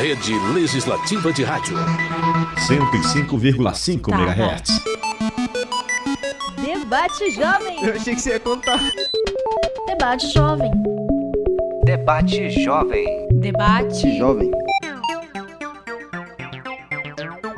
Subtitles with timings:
[0.00, 1.76] Rede Legislativa de Rádio.
[2.66, 4.16] 105,5 Tá.
[4.16, 4.82] MHz.
[6.64, 7.84] Debate Jovem.
[7.84, 8.80] Eu achei que você ia contar.
[9.86, 10.70] Debate Jovem.
[11.84, 13.28] Debate Jovem.
[13.32, 14.16] Debate.
[14.16, 14.50] Jovem.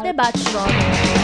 [0.03, 1.22] Debate Jovem.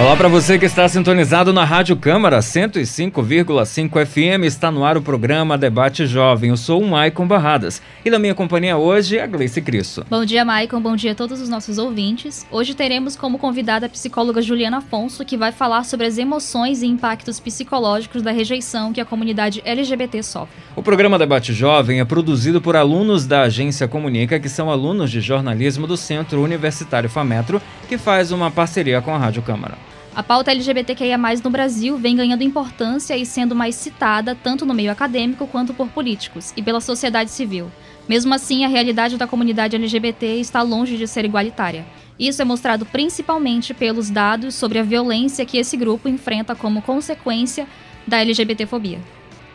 [0.00, 4.44] Olá para você que está sintonizado na Rádio Câmara 105,5 FM.
[4.44, 6.48] Está no ar o programa Debate Jovem.
[6.48, 10.04] Eu sou o Maicon Barradas e na minha companhia hoje a Gleice Cristo.
[10.08, 10.80] Bom dia, Maicon.
[10.80, 12.44] Bom dia a todos os nossos ouvintes.
[12.50, 16.86] Hoje teremos como convidada a psicóloga Juliana Afonso, que vai falar sobre as emoções e
[16.86, 20.56] impactos psicológicos da rejeição que a comunidade LGBT sofre.
[20.74, 25.20] O programa Debate Jovem é produzido por alunos da agência Comunica, que são alunos de
[25.20, 29.91] jornalismo do Centro Universitário FAMetro, que faz uma parceria com a Rádio Câmara.
[30.14, 34.92] A pauta LGBTQIA+, no Brasil vem ganhando importância e sendo mais citada tanto no meio
[34.92, 37.72] acadêmico quanto por políticos e pela sociedade civil.
[38.06, 41.86] Mesmo assim, a realidade da comunidade LGBT está longe de ser igualitária.
[42.18, 47.66] Isso é mostrado principalmente pelos dados sobre a violência que esse grupo enfrenta como consequência
[48.06, 48.98] da LGBTfobia.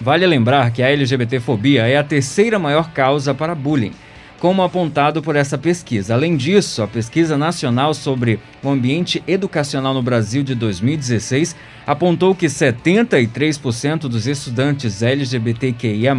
[0.02, 3.94] Vale lembrar que a LGBTfobia é a terceira maior causa para bullying,
[4.40, 6.14] como apontado por essa pesquisa.
[6.14, 11.54] Além disso, a pesquisa nacional sobre o ambiente educacional no Brasil de 2016
[11.86, 16.16] apontou que 73% dos estudantes LGBTQIA+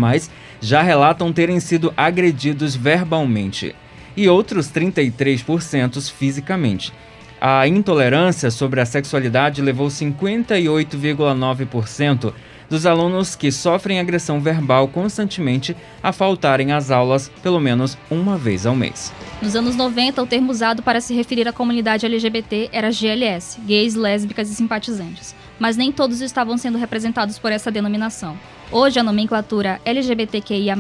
[0.61, 3.73] já relatam terem sido agredidos verbalmente
[4.17, 6.93] e outros 33% fisicamente.
[7.41, 12.33] A intolerância sobre a sexualidade levou 58,9%
[12.69, 18.67] dos alunos que sofrem agressão verbal constantemente a faltarem às aulas pelo menos uma vez
[18.67, 19.13] ao mês.
[19.41, 23.95] Nos anos 90, o termo usado para se referir à comunidade LGBT era GLS, gays,
[23.95, 28.39] lésbicas e simpatizantes, mas nem todos estavam sendo representados por essa denominação.
[28.71, 30.77] Hoje, a nomenclatura LGBTQIA+,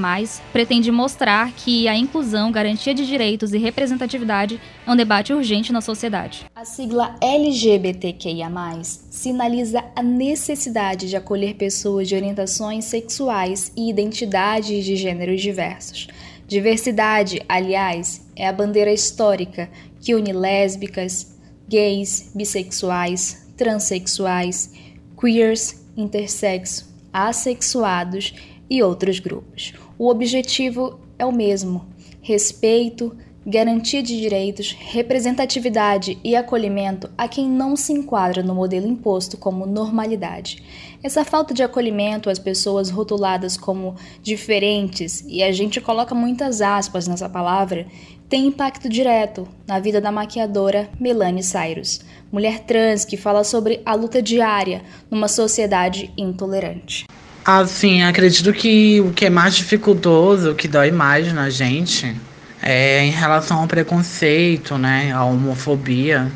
[0.53, 5.81] pretende mostrar que a inclusão, garantia de direitos e representatividade é um debate urgente na
[5.81, 6.45] sociedade.
[6.55, 8.51] A sigla LGBTQIA+,
[8.83, 16.09] sinaliza a necessidade de acolher pessoas de orientações sexuais e identidades de gêneros diversos.
[16.47, 19.71] Diversidade, aliás, é a bandeira histórica
[20.03, 24.73] que une lésbicas, gays, bissexuais, transexuais,
[25.21, 28.33] queers, intersexo, assexuados
[28.71, 29.75] e outros grupos.
[29.99, 31.85] O objetivo é o mesmo:
[32.23, 33.15] respeito,
[33.45, 39.67] garantia de direitos, representatividade e acolhimento a quem não se enquadra no modelo imposto como
[39.67, 40.63] normalidade.
[41.03, 47.09] Essa falta de acolhimento às pessoas rotuladas como diferentes, e a gente coloca muitas aspas
[47.09, 47.87] nessa palavra,
[48.29, 52.01] tem impacto direto na vida da maquiadora Melanie Cyrus,
[52.31, 57.07] mulher trans que fala sobre a luta diária numa sociedade intolerante.
[57.45, 62.15] Assim, acredito que o que é mais dificultoso, o que dói mais na gente,
[62.63, 66.31] é em relação ao preconceito, né, à homofobia.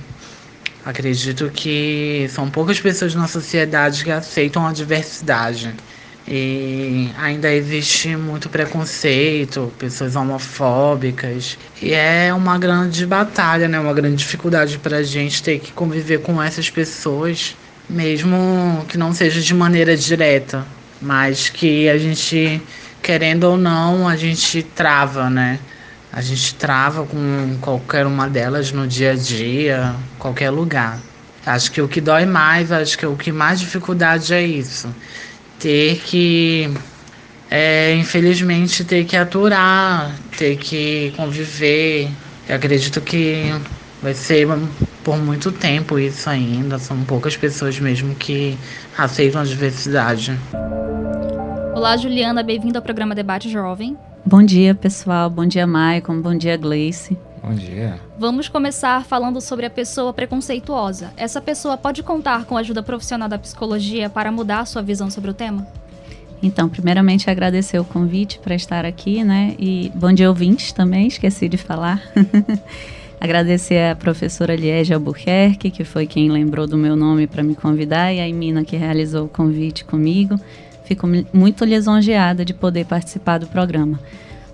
[0.84, 5.74] Acredito que são poucas pessoas na sociedade que aceitam a diversidade.
[6.26, 11.58] E ainda existe muito preconceito, pessoas homofóbicas.
[11.80, 13.78] E é uma grande batalha, né?
[13.78, 17.56] Uma grande dificuldade pra gente ter que conviver com essas pessoas,
[17.90, 20.64] mesmo que não seja de maneira direta,
[21.00, 22.62] mas que a gente,
[23.02, 25.58] querendo ou não, a gente trava, né?
[26.12, 31.00] A gente trava com qualquer uma delas no dia a dia, qualquer lugar.
[31.44, 34.88] Acho que o que dói mais, acho que o que mais dificuldade é isso
[35.62, 36.68] ter que,
[37.48, 42.08] é, infelizmente, ter que aturar, ter que conviver.
[42.48, 43.44] Eu acredito que
[44.02, 44.48] vai ser
[45.04, 46.80] por muito tempo isso ainda.
[46.80, 48.58] São poucas pessoas mesmo que
[48.98, 50.36] aceitam a diversidade.
[51.76, 53.96] Olá, Juliana, bem-vinda ao programa Debate Jovem.
[54.26, 55.30] Bom dia, pessoal.
[55.30, 56.20] Bom dia, Maicon.
[56.20, 57.16] Bom dia, Gleice.
[57.42, 57.98] Bom dia.
[58.16, 61.12] Vamos começar falando sobre a pessoa preconceituosa.
[61.16, 65.10] Essa pessoa pode contar com a ajuda profissional da psicologia para mudar a sua visão
[65.10, 65.66] sobre o tema?
[66.40, 69.56] Então, primeiramente, agradecer o convite para estar aqui, né?
[69.58, 72.00] E bom dia, ouvintes também, esqueci de falar.
[73.20, 78.12] agradecer a professora Liege Albuquerque, que foi quem lembrou do meu nome para me convidar,
[78.12, 80.36] e a Emina, que realizou o convite comigo.
[80.84, 83.98] Fico muito lisonjeada de poder participar do programa.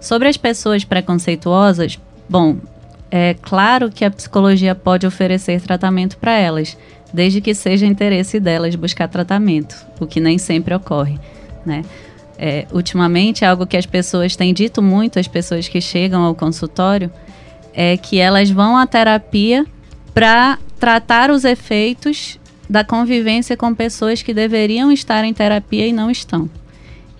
[0.00, 1.98] Sobre as pessoas preconceituosas,
[2.28, 2.56] bom,
[3.10, 6.76] é claro que a psicologia pode oferecer tratamento para elas,
[7.12, 11.18] desde que seja interesse delas buscar tratamento, o que nem sempre ocorre,
[11.64, 11.84] né?
[12.40, 17.10] É, ultimamente, algo que as pessoas têm dito muito, as pessoas que chegam ao consultório,
[17.74, 19.66] é que elas vão à terapia
[20.14, 22.38] para tratar os efeitos
[22.68, 26.48] da convivência com pessoas que deveriam estar em terapia e não estão.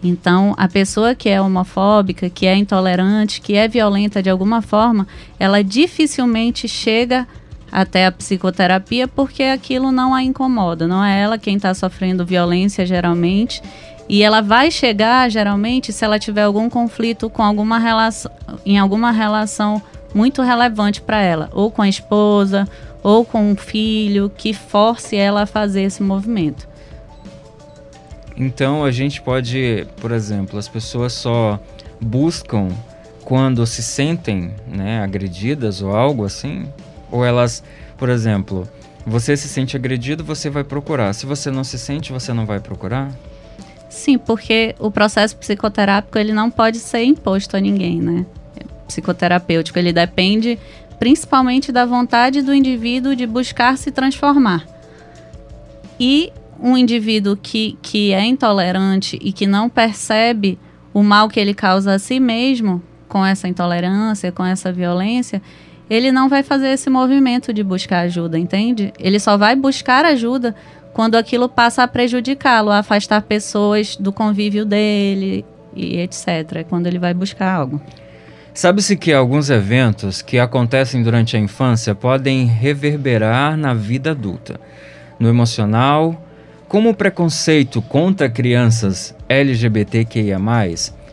[0.02, 5.06] Então, a pessoa que é homofóbica, que é intolerante, que é violenta de alguma forma,
[5.38, 7.26] ela dificilmente chega
[7.70, 10.86] até a psicoterapia porque aquilo não a incomoda.
[10.86, 13.60] Não é ela quem está sofrendo violência geralmente.
[14.08, 18.30] E ela vai chegar geralmente se ela tiver algum conflito com alguma relação,
[18.64, 19.82] em alguma relação
[20.14, 22.66] muito relevante para ela, ou com a esposa,
[23.02, 26.66] ou com um filho que force ela a fazer esse movimento.
[28.38, 31.58] Então a gente pode, por exemplo, as pessoas só
[32.00, 32.68] buscam
[33.24, 36.68] quando se sentem né, agredidas ou algo assim?
[37.10, 37.64] Ou elas,
[37.96, 38.68] por exemplo,
[39.04, 41.12] você se sente agredido, você vai procurar.
[41.14, 43.10] Se você não se sente, você não vai procurar?
[43.88, 48.24] Sim, porque o processo psicoterápico ele não pode ser imposto a ninguém, né?
[48.86, 50.58] Psicoterapêutico, ele depende
[50.98, 54.64] principalmente da vontade do indivíduo de buscar se transformar.
[55.98, 60.58] E um indivíduo que, que é intolerante e que não percebe
[60.92, 65.40] o mal que ele causa a si mesmo com essa intolerância, com essa violência,
[65.88, 68.92] ele não vai fazer esse movimento de buscar ajuda, entende?
[68.98, 70.54] Ele só vai buscar ajuda
[70.92, 75.44] quando aquilo passa a prejudicá-lo, a afastar pessoas do convívio dele
[75.74, 76.26] e etc.
[76.56, 77.80] É quando ele vai buscar algo.
[78.52, 84.60] Sabe-se que alguns eventos que acontecem durante a infância podem reverberar na vida adulta,
[85.18, 86.27] no emocional,
[86.68, 90.38] como o preconceito contra crianças LGBTQIA,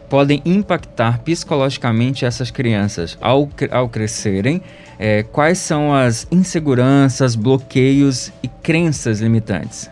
[0.10, 4.62] podem impactar psicologicamente essas crianças ao, ao crescerem?
[5.00, 9.90] É, quais são as inseguranças, bloqueios e crenças limitantes?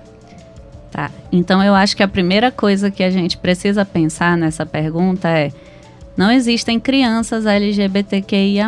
[0.91, 1.09] Tá.
[1.31, 5.51] Então eu acho que a primeira coisa que a gente precisa pensar nessa pergunta é:
[6.15, 8.67] não existem crianças LGBTQIA.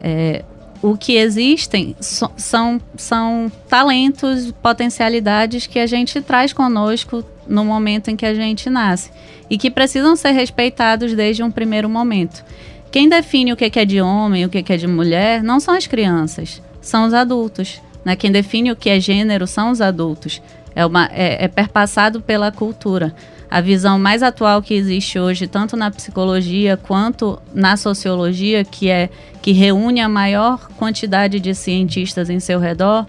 [0.00, 0.44] É,
[0.82, 8.10] o que existem so, são, são talentos, potencialidades que a gente traz conosco no momento
[8.10, 9.10] em que a gente nasce
[9.50, 12.44] e que precisam ser respeitados desde um primeiro momento.
[12.90, 15.86] Quem define o que é de homem o que é de mulher não são as
[15.86, 17.80] crianças, são os adultos.
[18.04, 18.16] Né?
[18.16, 20.40] Quem define o que é gênero são os adultos.
[20.74, 23.14] É, uma, é, é perpassado pela cultura
[23.50, 29.08] a visão mais atual que existe hoje, tanto na psicologia quanto na sociologia, que é
[29.40, 33.06] que reúne a maior quantidade de cientistas em seu redor,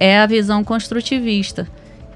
[0.00, 1.66] é a visão construtivista,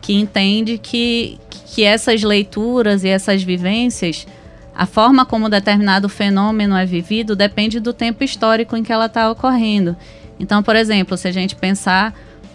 [0.00, 4.26] que entende que, que essas leituras e essas vivências,
[4.74, 9.30] a forma como determinado fenômeno é vivido depende do tempo histórico em que ela está
[9.30, 9.94] ocorrendo.
[10.40, 12.14] Então, por exemplo, se a gente pensar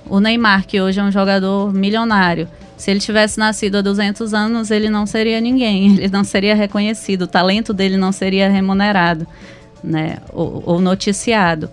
[0.09, 2.47] o Neymar, que hoje é um jogador milionário,
[2.77, 7.24] se ele tivesse nascido há 200 anos, ele não seria ninguém, ele não seria reconhecido,
[7.24, 9.27] o talento dele não seria remunerado,
[9.83, 11.69] né, ou, ou noticiado.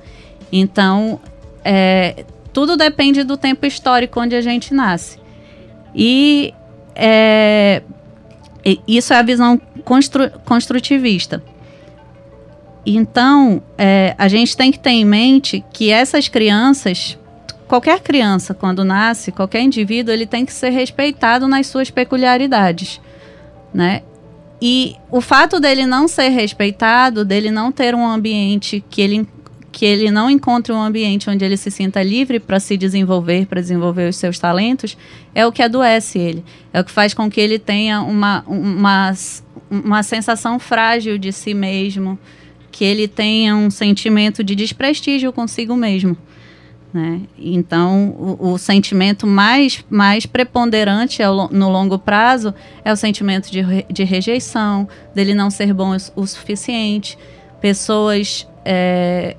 [0.51, 1.21] Então,
[1.63, 5.19] é, tudo depende do tempo histórico onde a gente nasce.
[5.95, 6.55] E
[6.95, 7.83] é,
[8.87, 11.43] isso é a visão constru, construtivista.
[12.87, 17.19] Então, é, a gente tem que ter em mente que essas crianças
[17.75, 23.01] qualquer criança, quando nasce, qualquer indivíduo, ele tem que ser respeitado nas suas peculiaridades,
[23.73, 24.03] né?
[24.63, 29.29] E o fato dele não ser respeitado, dele não ter um ambiente que ele
[29.73, 33.61] que ele não encontre um ambiente onde ele se sinta livre para se desenvolver, para
[33.61, 34.97] desenvolver os seus talentos,
[35.35, 36.45] é o que adoece ele.
[36.73, 39.13] É o que faz com que ele tenha uma, uma,
[39.69, 42.17] uma sensação frágil de si mesmo,
[42.71, 46.17] que ele tenha um sentimento de desprestígio consigo mesmo.
[46.95, 47.23] Né?
[47.37, 51.21] Então, o, o, sentimento mais, mais preponderante
[51.51, 56.25] no longo prazo é o sentimento de, de rejeição, dele não ser bom o, o
[56.25, 57.19] suficiente.
[57.61, 59.37] Pessoas é,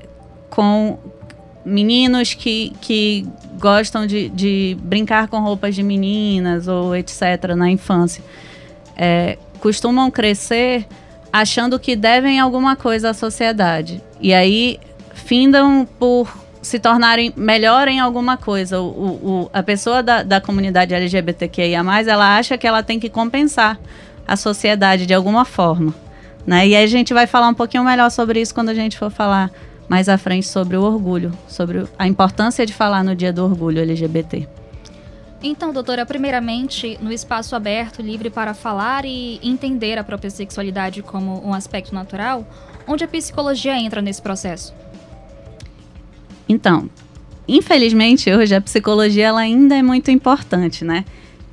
[0.50, 1.00] com
[1.64, 3.26] meninos que, que
[3.58, 7.56] gostam de, de brincar com roupas de meninas ou etc.
[7.56, 8.22] na infância,
[8.98, 10.86] é, costumam crescer
[11.32, 14.02] achando que devem alguma coisa à sociedade.
[14.20, 14.78] E aí
[15.14, 18.82] findam por se tornarem melhor em alguma coisa.
[18.82, 23.80] O, o, a pessoa da, da comunidade LGBTQIA, ela acha que ela tem que compensar
[24.28, 25.94] a sociedade de alguma forma.
[26.46, 26.70] Né?
[26.70, 29.12] E aí a gente vai falar um pouquinho melhor sobre isso quando a gente for
[29.12, 29.52] falar
[29.88, 33.80] mais à frente sobre o orgulho, sobre a importância de falar no dia do orgulho
[33.80, 34.48] LGBT.
[35.44, 41.48] Então, doutora, primeiramente, no espaço aberto, livre para falar e entender a própria sexualidade como
[41.48, 42.44] um aspecto natural,
[42.88, 44.74] onde a psicologia entra nesse processo?
[46.48, 46.90] Então,
[47.48, 51.06] infelizmente hoje a psicologia ela ainda é muito importante, né?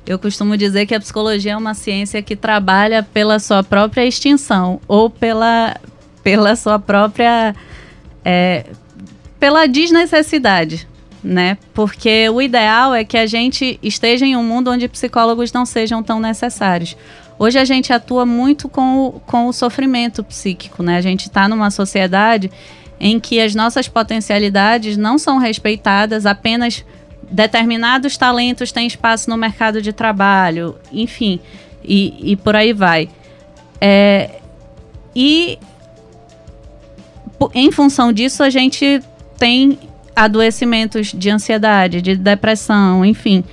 [0.05, 4.81] Eu costumo dizer que a psicologia é uma ciência que trabalha pela sua própria extinção
[4.87, 5.75] ou pela,
[6.23, 7.55] pela sua própria.
[8.25, 8.65] É,
[9.39, 10.87] pela desnecessidade,
[11.23, 11.57] né?
[11.73, 16.01] Porque o ideal é que a gente esteja em um mundo onde psicólogos não sejam
[16.01, 16.95] tão necessários,
[17.37, 20.97] Hoje a gente atua muito com o, com o sofrimento psíquico, né?
[20.97, 22.51] A gente está numa sociedade
[22.99, 26.85] em que as nossas potencialidades não são respeitadas, apenas
[27.29, 31.39] determinados talentos têm espaço no mercado de trabalho, enfim,
[31.83, 33.09] e, e por aí vai.
[33.81, 34.29] É,
[35.15, 35.57] e
[37.53, 39.01] em função disso, a gente
[39.37, 39.77] tem
[40.15, 43.43] adoecimentos de ansiedade, de depressão, enfim.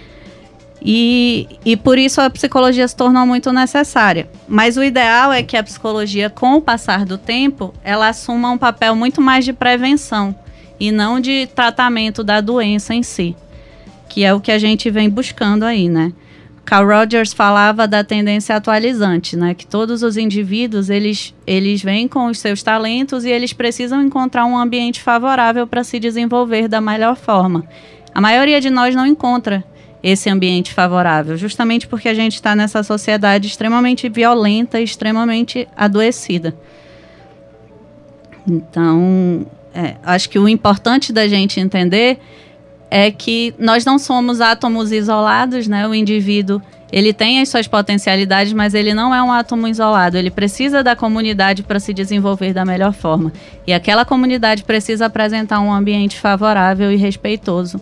[0.82, 4.28] E, e por isso a psicologia se tornou muito necessária.
[4.48, 8.58] Mas o ideal é que a psicologia, com o passar do tempo, ela assuma um
[8.58, 10.34] papel muito mais de prevenção
[10.78, 13.36] e não de tratamento da doença em si,
[14.08, 16.12] que é o que a gente vem buscando aí, né?
[16.64, 19.54] Carl Rogers falava da tendência atualizante, né?
[19.54, 24.46] Que todos os indivíduos eles, eles vêm com os seus talentos e eles precisam encontrar
[24.46, 27.64] um ambiente favorável para se desenvolver da melhor forma.
[28.14, 29.64] A maioria de nós não encontra
[30.02, 36.54] esse ambiente favorável, justamente porque a gente está nessa sociedade extremamente violenta, extremamente adoecida.
[38.48, 42.18] Então, é, acho que o importante da gente entender
[42.90, 45.86] é que nós não somos átomos isolados, né?
[45.86, 46.60] O indivíduo
[46.92, 50.16] ele tem as suas potencialidades, mas ele não é um átomo isolado.
[50.16, 53.32] Ele precisa da comunidade para se desenvolver da melhor forma.
[53.66, 57.80] E aquela comunidade precisa apresentar um ambiente favorável e respeitoso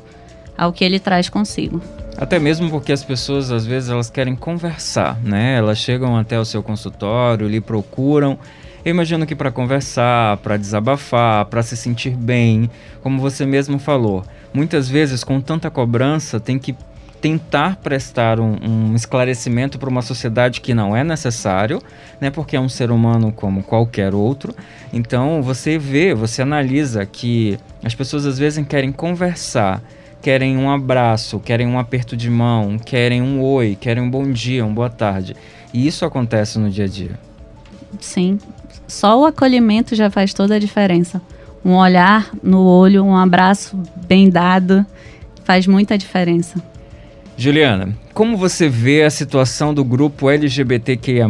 [0.56, 1.80] ao que ele traz consigo.
[2.20, 5.56] Até mesmo porque as pessoas às vezes elas querem conversar, né?
[5.56, 8.36] Elas chegam até o seu consultório, lhe procuram.
[8.84, 12.68] Eu imagino que para conversar, para desabafar, para se sentir bem,
[13.02, 16.74] como você mesmo falou, muitas vezes com tanta cobrança tem que
[17.20, 21.80] tentar prestar um, um esclarecimento para uma sociedade que não é necessário,
[22.20, 22.30] né?
[22.30, 24.52] Porque é um ser humano como qualquer outro.
[24.92, 29.80] Então você vê, você analisa que as pessoas às vezes querem conversar
[30.28, 34.62] querem um abraço, querem um aperto de mão, querem um oi, querem um bom dia,
[34.62, 35.34] um boa tarde.
[35.72, 37.18] E isso acontece no dia a dia.
[37.98, 38.38] Sim.
[38.86, 41.22] Só o acolhimento já faz toda a diferença.
[41.64, 44.84] Um olhar no olho, um abraço bem dado,
[45.44, 46.62] faz muita diferença.
[47.34, 51.26] Juliana, como você vê a situação do grupo LGBTQIA,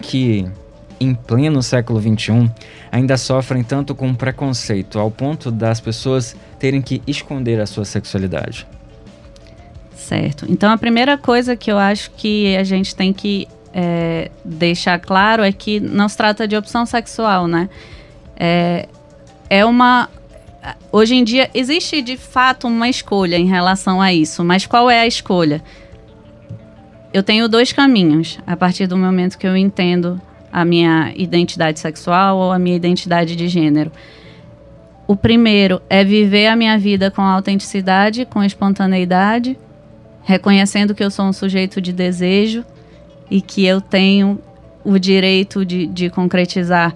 [0.00, 0.46] que
[1.00, 2.50] em pleno século XXI
[2.90, 8.66] ainda sofrem tanto com preconceito, ao ponto das pessoas terem que esconder a sua sexualidade.
[9.94, 10.46] Certo.
[10.48, 15.42] Então, a primeira coisa que eu acho que a gente tem que é, deixar claro
[15.42, 17.68] é que não se trata de opção sexual, né?
[18.36, 18.88] É,
[19.50, 20.08] é uma.
[20.90, 25.00] Hoje em dia existe de fato uma escolha em relação a isso, mas qual é
[25.00, 25.62] a escolha?
[27.12, 30.20] Eu tenho dois caminhos a partir do momento que eu entendo
[30.60, 33.92] a minha identidade sexual ou a minha identidade de gênero.
[35.06, 39.56] O primeiro é viver a minha vida com autenticidade, com espontaneidade,
[40.22, 42.64] reconhecendo que eu sou um sujeito de desejo
[43.30, 44.38] e que eu tenho
[44.84, 46.94] o direito de, de concretizar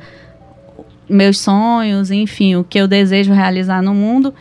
[1.08, 4.34] meus sonhos, enfim, o que eu desejo realizar no mundo.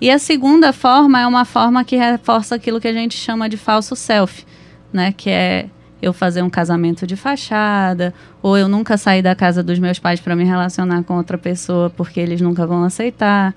[0.00, 3.56] E a segunda forma é uma forma que reforça aquilo que a gente chama de
[3.56, 4.44] falso self,
[4.92, 5.12] né?
[5.16, 5.66] Que é
[6.00, 8.12] eu fazer um casamento de fachada,
[8.42, 11.90] ou eu nunca sair da casa dos meus pais para me relacionar com outra pessoa
[11.90, 13.54] porque eles nunca vão aceitar.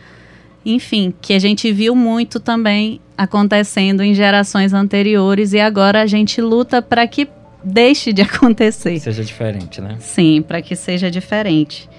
[0.65, 6.41] Enfim, que a gente viu muito também acontecendo em gerações anteriores e agora a gente
[6.41, 7.27] luta para que
[7.63, 8.99] deixe de acontecer.
[8.99, 9.97] Seja diferente, né?
[9.99, 11.89] Sim, para que seja diferente.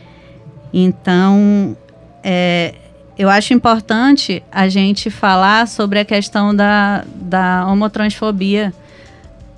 [0.73, 1.76] Então,
[2.23, 2.75] é,
[3.18, 8.73] eu acho importante a gente falar sobre a questão da, da homotransfobia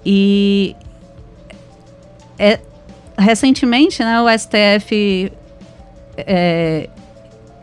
[0.04, 0.75] e
[2.38, 2.59] é,
[3.16, 5.32] recentemente, né, o STF
[6.16, 6.88] é,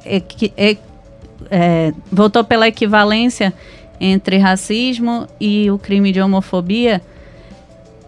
[0.06, 0.24] é,
[0.58, 0.78] é,
[1.52, 3.54] é, votou pela equivalência
[4.00, 7.02] entre racismo e o crime de homofobia.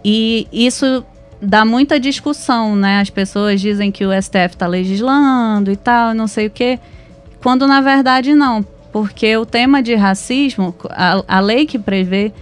[0.04, 1.04] E isso
[1.40, 3.00] dá muita discussão, né?
[3.00, 6.78] As pessoas dizem que o STF está legislando e tal, não sei o quê,
[7.42, 12.32] quando na verdade não, porque o tema de racismo, a, a lei que prevê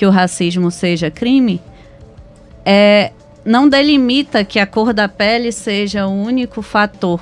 [0.00, 1.60] que o racismo seja crime,
[2.64, 3.12] é,
[3.44, 7.20] não delimita que a cor da pele seja o único fator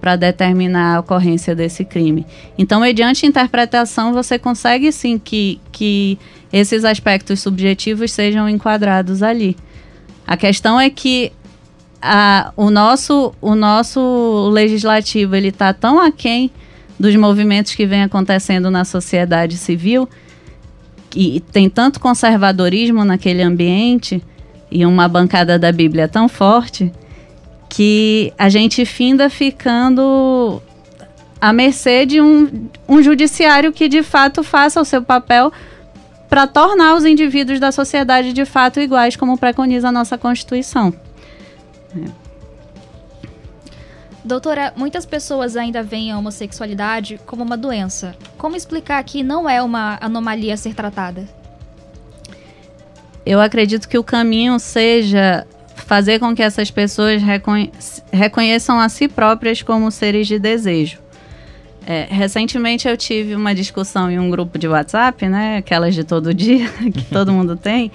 [0.00, 2.26] para determinar a ocorrência desse crime.
[2.58, 6.18] Então, mediante interpretação, você consegue sim que, que
[6.52, 9.56] esses aspectos subjetivos sejam enquadrados ali.
[10.26, 11.30] A questão é que
[12.02, 16.50] a, o, nosso, o nosso legislativo ele está tão aquém
[16.98, 20.08] dos movimentos que vem acontecendo na sociedade civil
[21.16, 24.22] e tem tanto conservadorismo naquele ambiente
[24.70, 26.92] e uma bancada da Bíblia tão forte
[27.70, 30.60] que a gente finda ficando
[31.40, 35.50] à mercê de um, um judiciário que de fato faça o seu papel
[36.28, 40.92] para tornar os indivíduos da sociedade de fato iguais, como preconiza a nossa Constituição.
[44.26, 48.16] Doutora, muitas pessoas ainda veem a homossexualidade como uma doença.
[48.36, 51.28] Como explicar que não é uma anomalia a ser tratada?
[53.24, 57.70] Eu acredito que o caminho seja fazer com que essas pessoas reconhe
[58.10, 60.98] reconheçam a si próprias como seres de desejo.
[61.86, 65.58] É, recentemente eu tive uma discussão em um grupo de WhatsApp, né?
[65.58, 67.92] Aquelas de todo dia, que todo mundo tem.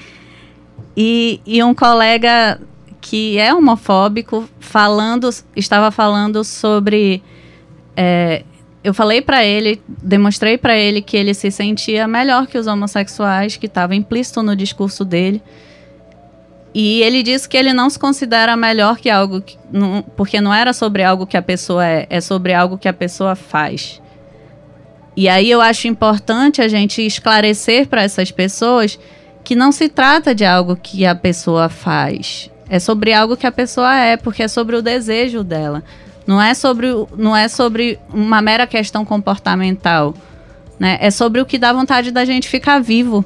[0.95, 2.57] E, e um colega
[3.01, 7.21] que é homofóbico falando, estava falando sobre.
[7.97, 8.43] É,
[8.83, 13.57] eu falei para ele, demonstrei para ele que ele se sentia melhor que os homossexuais,
[13.57, 15.41] que estava implícito no discurso dele.
[16.73, 20.53] E ele disse que ele não se considera melhor que algo, que, não, porque não
[20.53, 24.01] era sobre algo que a pessoa é, é sobre algo que a pessoa faz.
[25.17, 28.97] E aí eu acho importante a gente esclarecer para essas pessoas
[29.43, 32.49] que não se trata de algo que a pessoa faz.
[32.71, 35.83] É sobre algo que a pessoa é, porque é sobre o desejo dela.
[36.25, 36.87] Não é sobre,
[37.17, 40.13] não é sobre uma mera questão comportamental.
[40.79, 40.97] Né?
[41.01, 43.25] É sobre o que dá vontade da gente ficar vivo.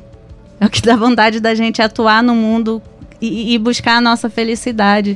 [0.59, 2.81] É o que dá vontade da gente atuar no mundo
[3.21, 5.15] e, e buscar a nossa felicidade,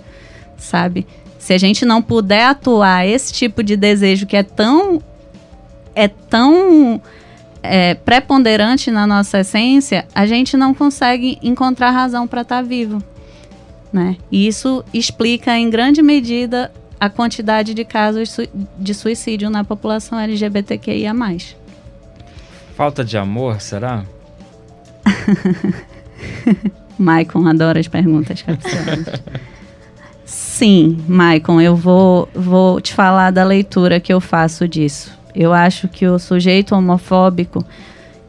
[0.57, 1.07] sabe?
[1.39, 5.01] Se a gente não puder atuar esse tipo de desejo que é tão
[5.95, 7.01] é tão
[7.63, 13.03] é, preponderante na nossa essência, a gente não consegue encontrar razão para estar tá vivo,
[13.91, 14.17] né?
[14.31, 18.38] E isso explica em grande medida a quantidade de casos
[18.77, 21.13] de suicídio na população LGBTQIA+.
[22.75, 24.03] Falta de amor, será?
[26.98, 29.22] Maicon adora as perguntas capciosas.
[30.25, 35.17] Sim, Maicon, eu vou, vou te falar da leitura que eu faço disso.
[35.34, 37.65] Eu acho que o sujeito homofóbico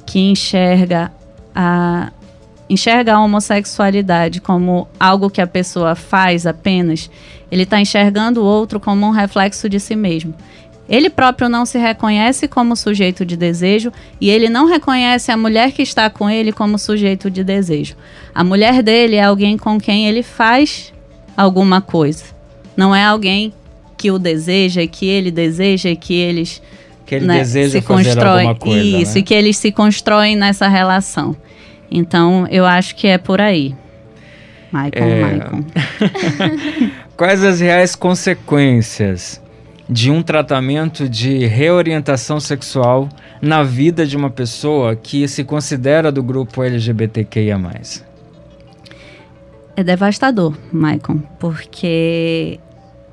[0.06, 1.12] que enxerga
[1.54, 2.12] a,
[2.70, 7.10] enxerga a homossexualidade como algo que a pessoa faz apenas,
[7.50, 10.32] ele está enxergando o outro como um reflexo de si mesmo.
[10.88, 15.72] Ele próprio não se reconhece como sujeito de desejo e ele não reconhece a mulher
[15.72, 17.96] que está com ele como sujeito de desejo.
[18.34, 20.92] A mulher dele é alguém com quem ele faz
[21.36, 22.24] alguma coisa.
[22.76, 23.52] Não é alguém
[23.96, 26.62] que o deseja que ele deseja que eles
[27.04, 29.20] que ele né, deseja se fazer constrói, alguma coisa, isso né?
[29.20, 31.36] e que eles se constroem nessa relação.
[31.90, 33.74] Então eu acho que é por aí.
[34.72, 35.32] Michael, é...
[35.32, 35.64] Michael.
[37.16, 39.42] Quais as reais consequências
[39.90, 43.08] de um tratamento de reorientação sexual
[43.42, 47.58] na vida de uma pessoa que se considera do grupo LGBTQIA+.
[49.76, 52.60] É devastador, Maicon, porque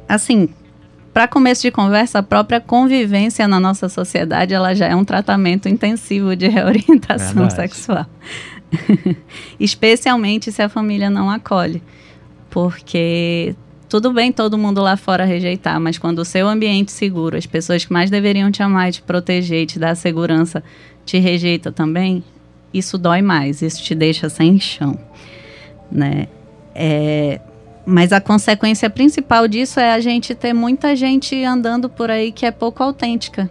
[0.07, 0.49] assim,
[1.11, 5.67] para começo de conversa, a própria convivência na nossa sociedade, ela já é um tratamento
[5.67, 7.55] intensivo de reorientação Verdade.
[7.55, 8.05] sexual.
[9.59, 11.81] Especialmente se a família não acolhe,
[12.49, 13.55] porque
[13.89, 17.85] tudo bem todo mundo lá fora rejeitar, mas quando o seu ambiente seguro, as pessoas
[17.85, 20.63] que mais deveriam te amar, te proteger, te dar segurança,
[21.05, 22.23] te rejeita também,
[22.73, 24.99] isso dói mais, isso te deixa sem chão,
[25.91, 26.27] né?
[26.75, 27.39] É,
[27.85, 32.45] mas a consequência principal disso é a gente ter muita gente andando por aí que
[32.45, 33.49] é pouco autêntica,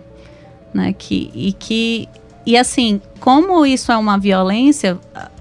[0.75, 0.93] né?
[0.93, 2.07] Que, e que
[2.47, 4.97] e assim, como isso é uma violência,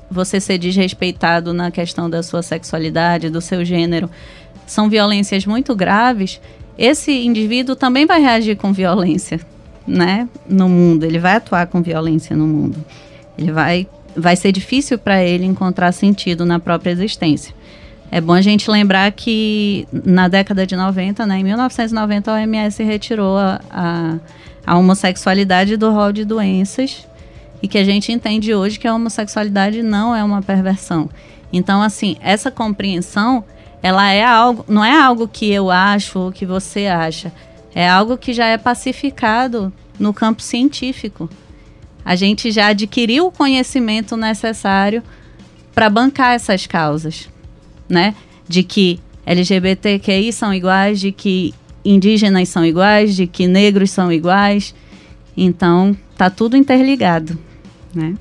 [0.10, 4.10] você ser desrespeitado na questão da sua sexualidade, do seu gênero,
[4.66, 6.42] são violências muito graves,
[6.78, 9.40] esse indivíduo também vai reagir com violência,
[9.88, 11.04] né, no mundo.
[11.04, 12.84] Ele vai atuar com violência no mundo.
[13.38, 17.54] Ele vai, vai ser difícil para ele encontrar sentido na própria existência.
[18.12, 22.84] É bom a gente lembrar que na década de 90, né, em 1990, a OMS
[22.84, 24.18] retirou a, a,
[24.66, 27.08] a homossexualidade do rol de doenças
[27.62, 31.10] e que a gente entende hoje que a homossexualidade não é uma perversão.
[31.52, 33.44] Então, assim, essa compreensão
[33.82, 37.32] ela é algo, não é algo que eu acho ou que você acha.
[37.74, 41.30] É algo que já é pacificado no campo científico.
[42.04, 45.04] A gente já adquiriu o conhecimento necessário
[45.74, 47.30] para bancar essas causas,
[47.88, 48.16] né?
[48.48, 51.54] De que LGBTQI são iguais, de que
[51.86, 54.74] indígenas são iguais, de que negros são iguais.
[55.38, 57.38] Então, tá tudo interligado,
[57.94, 58.16] né?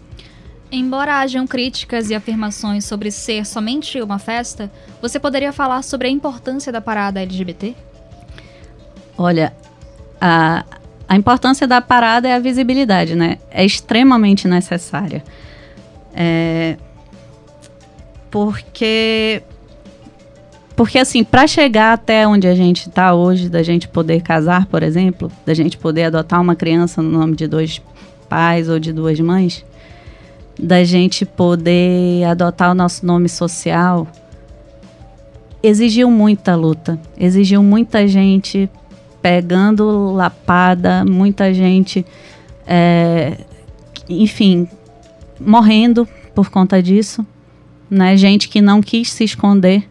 [0.70, 6.10] Embora hajam críticas e afirmações sobre ser somente uma festa, você poderia falar sobre a
[6.10, 7.74] importância da parada LGBT?
[9.16, 9.54] Olha,
[10.20, 10.64] a,
[11.08, 13.38] a importância da parada é a visibilidade, né?
[13.50, 15.22] É extremamente necessária.
[16.12, 16.76] É,
[18.28, 19.42] porque
[20.76, 24.82] porque assim, para chegar até onde a gente está hoje, da gente poder casar, por
[24.82, 27.80] exemplo, da gente poder adotar uma criança no nome de dois
[28.28, 29.64] pais ou de duas mães,
[30.58, 34.08] da gente poder adotar o nosso nome social,
[35.62, 38.68] exigiu muita luta, exigiu muita gente
[39.22, 42.04] pegando lapada, muita gente,
[42.66, 43.38] é,
[44.08, 44.68] enfim,
[45.40, 47.24] morrendo por conta disso,
[47.88, 48.16] né?
[48.16, 49.88] Gente que não quis se esconder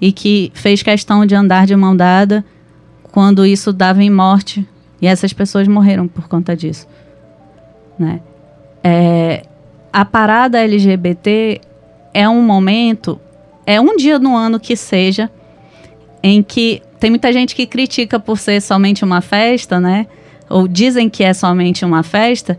[0.00, 2.44] e que fez questão de andar de mão dada
[3.10, 4.66] quando isso dava em morte
[5.00, 6.86] e essas pessoas morreram por conta disso,
[7.98, 8.20] né?
[8.82, 9.42] É,
[9.92, 11.60] a parada LGBT
[12.12, 13.18] é um momento,
[13.66, 15.30] é um dia no ano que seja,
[16.22, 20.06] em que tem muita gente que critica por ser somente uma festa, né?
[20.48, 22.58] Ou dizem que é somente uma festa.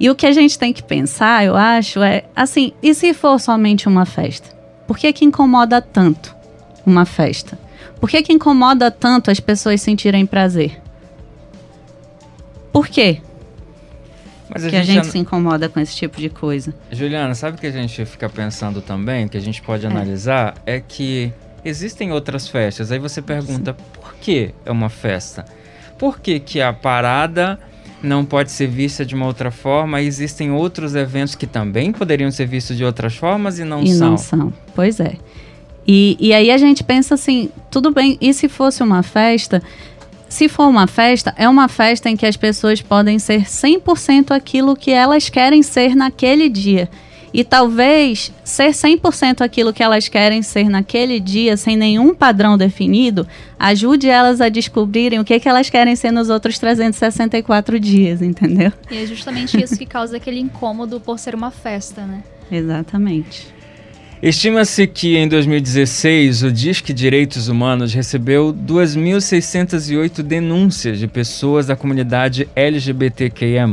[0.00, 3.38] E o que a gente tem que pensar, eu acho, é assim: e se for
[3.38, 4.56] somente uma festa?
[4.86, 6.37] Por que, que incomoda tanto
[6.88, 7.58] uma festa?
[8.00, 10.80] Por que, que incomoda tanto as pessoas sentirem prazer?
[12.72, 13.20] Por quê?
[14.48, 16.74] Mas que a gente se incomoda com esse tipo de coisa.
[16.90, 20.80] Juliana, sabe o que a gente fica pensando também, que a gente pode analisar, é
[20.80, 21.32] que
[21.64, 22.90] existem outras festas.
[22.90, 25.44] Aí você pergunta, por que é uma festa?
[25.98, 27.58] Por que, que a parada
[28.02, 30.00] não pode ser vista de uma outra forma?
[30.00, 34.06] Existem outros eventos que também poderiam ser vistos de outras formas e não e são.
[34.06, 35.16] E não são, pois é.
[35.90, 39.62] E, e aí a gente pensa assim, tudo bem, e se fosse uma festa
[40.28, 44.76] se for uma festa, é uma festa em que as pessoas podem ser 100% aquilo
[44.76, 46.88] que elas querem ser naquele dia.
[47.32, 53.26] E talvez ser 100% aquilo que elas querem ser naquele dia, sem nenhum padrão definido,
[53.58, 58.72] ajude elas a descobrirem o que, que elas querem ser nos outros 364 dias, entendeu?
[58.90, 62.22] E é justamente isso que causa aquele incômodo por ser uma festa, né?
[62.50, 63.57] Exatamente.
[64.20, 72.48] Estima-se que em 2016 o Disque Direitos Humanos recebeu 2.608 denúncias de pessoas da comunidade
[72.56, 73.64] LGBTQIA.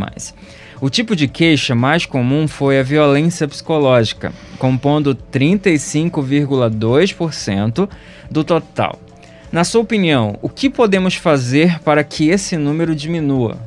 [0.79, 7.89] O tipo de queixa mais comum foi a violência psicológica, compondo 35,2%
[8.29, 8.99] do total.
[9.51, 13.57] Na sua opinião, o que podemos fazer para que esse número diminua?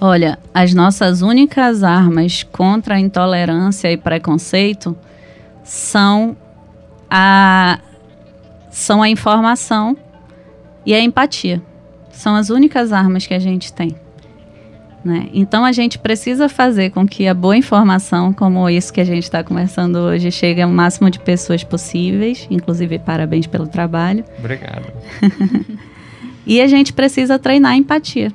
[0.00, 4.96] Olha, as nossas únicas armas contra a intolerância e preconceito
[5.64, 6.36] são
[7.10, 7.80] a,
[8.70, 9.96] são a informação
[10.86, 11.60] e a empatia.
[12.12, 13.96] São as únicas armas que a gente tem.
[15.04, 15.28] Né?
[15.32, 19.24] Então a gente precisa fazer com que a boa informação, como isso que a gente
[19.24, 22.46] está conversando hoje, chegue ao máximo de pessoas possíveis.
[22.50, 24.24] Inclusive, parabéns pelo trabalho.
[24.38, 24.92] Obrigado.
[26.46, 28.32] e a gente precisa treinar a empatia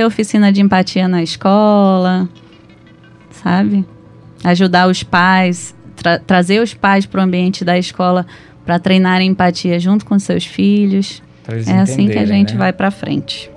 [0.00, 2.26] ter oficina de empatia na escola,
[3.30, 3.84] sabe?
[4.42, 8.26] Ajudar os pais, tra trazer os pais para o ambiente da escola
[8.64, 11.22] para treinar empatia junto com seus filhos.
[11.66, 12.58] É assim que a gente né?
[12.58, 13.50] vai para frente.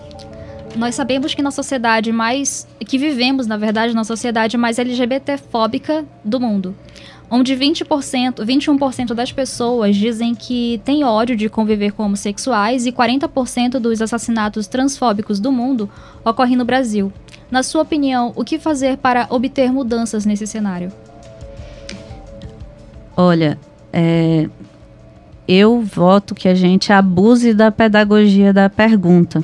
[0.75, 6.41] Nós sabemos que na sociedade mais que vivemos, na verdade, na sociedade mais LGBTfóbica do
[6.41, 6.75] mundo
[7.36, 13.80] onde 20%, 21% das pessoas dizem que têm ódio de conviver com homossexuais e 40%
[13.80, 15.89] dos assassinatos transfóbicos do mundo
[16.24, 17.12] ocorrem no Brasil.
[17.50, 20.91] Na sua opinião, o que fazer para obter mudanças nesse cenário?
[23.17, 23.58] Olha,
[23.91, 24.48] é,
[25.48, 29.43] eu voto que a gente abuse da pedagogia da pergunta,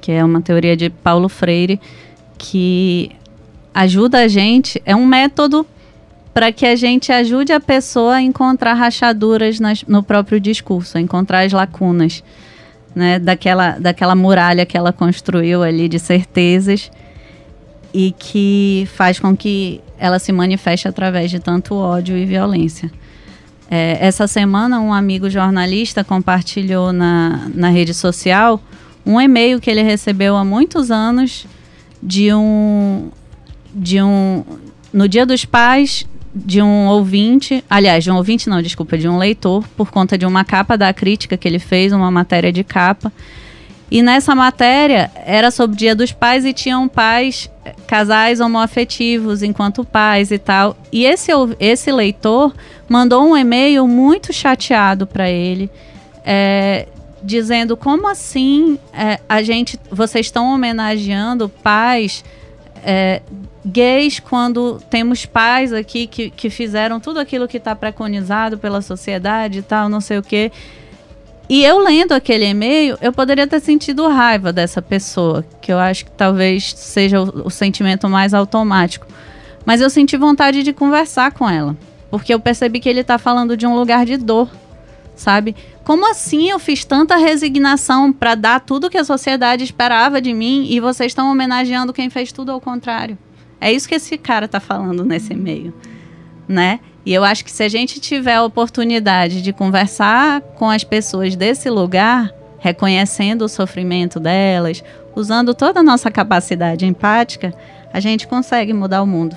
[0.00, 1.80] que é uma teoria de Paulo Freire
[2.36, 3.12] que
[3.72, 5.64] ajuda a gente, é um método
[6.32, 11.00] para que a gente ajude a pessoa a encontrar rachaduras nas, no próprio discurso, a
[11.00, 12.22] encontrar as lacunas
[12.94, 16.90] né, daquela, daquela muralha que ela construiu ali de certezas
[17.92, 22.90] e que faz com que ela se manifeste através de tanto ódio e violência.
[23.70, 28.60] É, essa semana, um amigo jornalista compartilhou na, na rede social
[29.04, 31.46] um e-mail que ele recebeu há muitos anos
[32.02, 33.10] de um
[33.74, 34.44] de um
[34.92, 36.06] no Dia dos Pais
[36.44, 40.24] de um ouvinte, aliás, de um ouvinte não, desculpa, de um leitor, por conta de
[40.24, 43.12] uma capa da crítica que ele fez, uma matéria de capa.
[43.90, 47.50] E nessa matéria era sobre o Dia dos Pais e tinham pais,
[47.86, 50.76] casais homoafetivos enquanto pais e tal.
[50.92, 52.54] E esse, esse leitor
[52.88, 55.70] mandou um e-mail muito chateado para ele,
[56.24, 56.86] é,
[57.22, 62.22] dizendo como assim é, a gente, vocês estão homenageando pais
[62.84, 63.22] é,
[63.64, 69.58] gays quando temos pais aqui que, que fizeram tudo aquilo que está preconizado pela sociedade
[69.58, 70.50] e tal, não sei o quê.
[71.48, 76.04] E eu lendo aquele e-mail, eu poderia ter sentido raiva dessa pessoa, que eu acho
[76.04, 79.06] que talvez seja o, o sentimento mais automático.
[79.64, 81.76] Mas eu senti vontade de conversar com ela,
[82.10, 84.50] porque eu percebi que ele está falando de um lugar de dor,
[85.16, 85.56] sabe?
[85.88, 90.66] Como assim eu fiz tanta resignação para dar tudo que a sociedade esperava de mim
[90.68, 93.16] e vocês estão homenageando quem fez tudo ao contrário?
[93.58, 95.72] É isso que esse cara está falando nesse e-mail,
[96.46, 96.80] né?
[97.06, 101.34] E eu acho que se a gente tiver a oportunidade de conversar com as pessoas
[101.34, 104.84] desse lugar, reconhecendo o sofrimento delas,
[105.16, 107.54] usando toda a nossa capacidade empática,
[107.90, 109.34] a gente consegue mudar o mundo.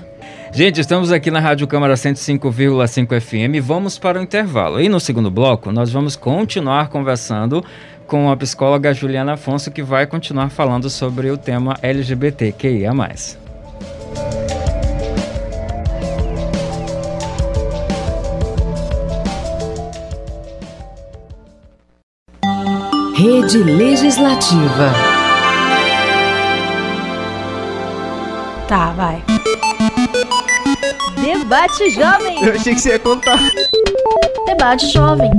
[0.51, 3.65] Gente, estamos aqui na Rádio Câmara 105,5 FM.
[3.65, 4.81] Vamos para o intervalo.
[4.81, 7.63] E no segundo bloco, nós vamos continuar conversando
[8.05, 12.91] com a psicóloga Juliana Afonso, que vai continuar falando sobre o tema LGBTQIA.
[23.15, 24.91] Rede Legislativa.
[28.67, 29.23] Tá, vai.
[31.39, 32.43] Debate Jovem.
[32.43, 33.39] Eu achei que você ia contar.
[34.45, 35.31] Debate Jovem.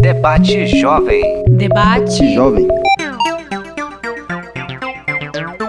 [0.00, 1.44] Debate Jovem.
[1.48, 2.34] Debate.
[2.34, 2.66] Jovem.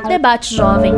[0.08, 0.94] Debate Jovem.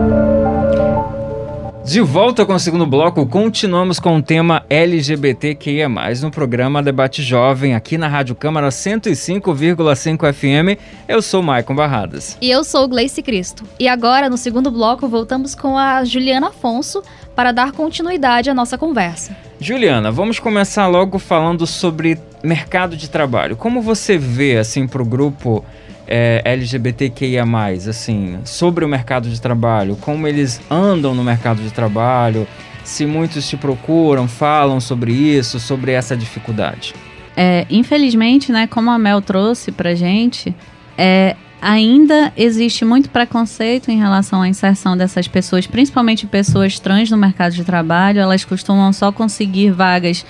[1.84, 5.90] De volta com o segundo bloco, continuamos com o tema LGBTQIA+,
[6.22, 10.80] no programa Debate Jovem, aqui na Rádio Câmara 105,5 FM.
[11.08, 12.38] Eu sou Maicon Barradas.
[12.40, 13.64] E eu sou Gleice Cristo.
[13.80, 17.02] E agora, no segundo bloco, voltamos com a Juliana Afonso
[17.36, 19.36] para dar continuidade à nossa conversa.
[19.60, 23.58] Juliana, vamos começar logo falando sobre mercado de trabalho.
[23.58, 25.66] Como você vê, assim, para o grupo
[26.14, 27.46] é, LGBTQIA+,
[27.88, 32.46] assim, sobre o mercado de trabalho, como eles andam no mercado de trabalho,
[32.84, 36.94] se muitos te procuram, falam sobre isso, sobre essa dificuldade.
[37.38, 40.54] É, infelizmente, né, como a Mel trouxe pra gente,
[40.98, 47.16] é, ainda existe muito preconceito em relação à inserção dessas pessoas, principalmente pessoas trans no
[47.16, 48.20] mercado de trabalho.
[48.20, 50.26] Elas costumam só conseguir vagas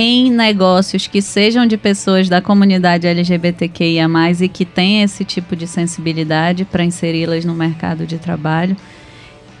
[0.00, 4.06] em negócios que sejam de pessoas da comunidade LGBTQIA+,
[4.40, 8.76] e que tenham esse tipo de sensibilidade para inseri-las no mercado de trabalho.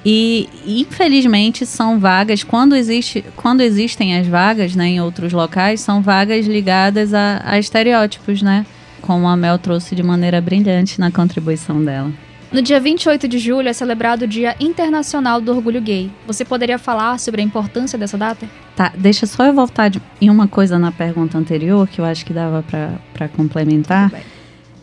[0.06, 6.00] E, infelizmente, são vagas, quando, existe, quando existem as vagas né, em outros locais, são
[6.00, 8.64] vagas ligadas a, a estereótipos, né?
[9.02, 12.12] Como a Mel trouxe de maneira brilhante na contribuição dela.
[12.50, 16.10] No dia 28 de julho é celebrado o Dia Internacional do Orgulho Gay.
[16.26, 18.48] Você poderia falar sobre a importância dessa data?
[18.74, 22.24] Tá, deixa só eu voltar de, em uma coisa na pergunta anterior, que eu acho
[22.24, 22.64] que dava
[23.12, 24.10] para complementar.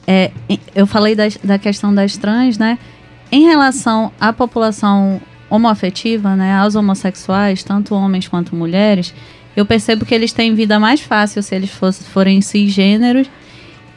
[0.05, 0.29] É,
[0.75, 2.77] eu falei das, da questão das trans, né?
[3.31, 9.13] Em relação à população homoafetiva, né, aos homossexuais, tanto homens quanto mulheres,
[9.55, 13.29] eu percebo que eles têm vida mais fácil se eles fosse, forem cisgêneros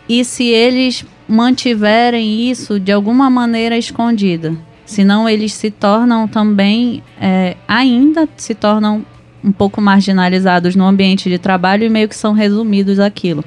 [0.09, 4.55] e se eles mantiverem isso de alguma maneira escondida.
[4.87, 9.05] Senão eles se tornam também, é, ainda se tornam
[9.45, 13.45] um pouco marginalizados no ambiente de trabalho e meio que são resumidos aquilo.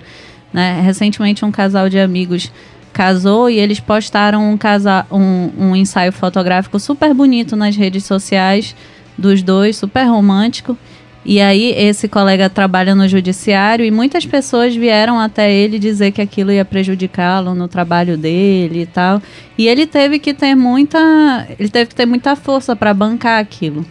[0.54, 0.80] Né?
[0.82, 2.52] Recentemente um casal de amigos
[2.94, 8.76] casou e eles postaram um, casa, um, um ensaio fotográfico super bonito nas redes sociais
[9.18, 10.78] dos dois, super romântico.
[11.24, 16.22] E aí esse colega trabalha no judiciário e muitas pessoas vieram até ele dizer que
[16.22, 19.22] aquilo ia prejudicá-lo no trabalho dele e tal.
[19.56, 23.86] E ele teve que ter muita, ele teve que ter muita força para bancar aquilo,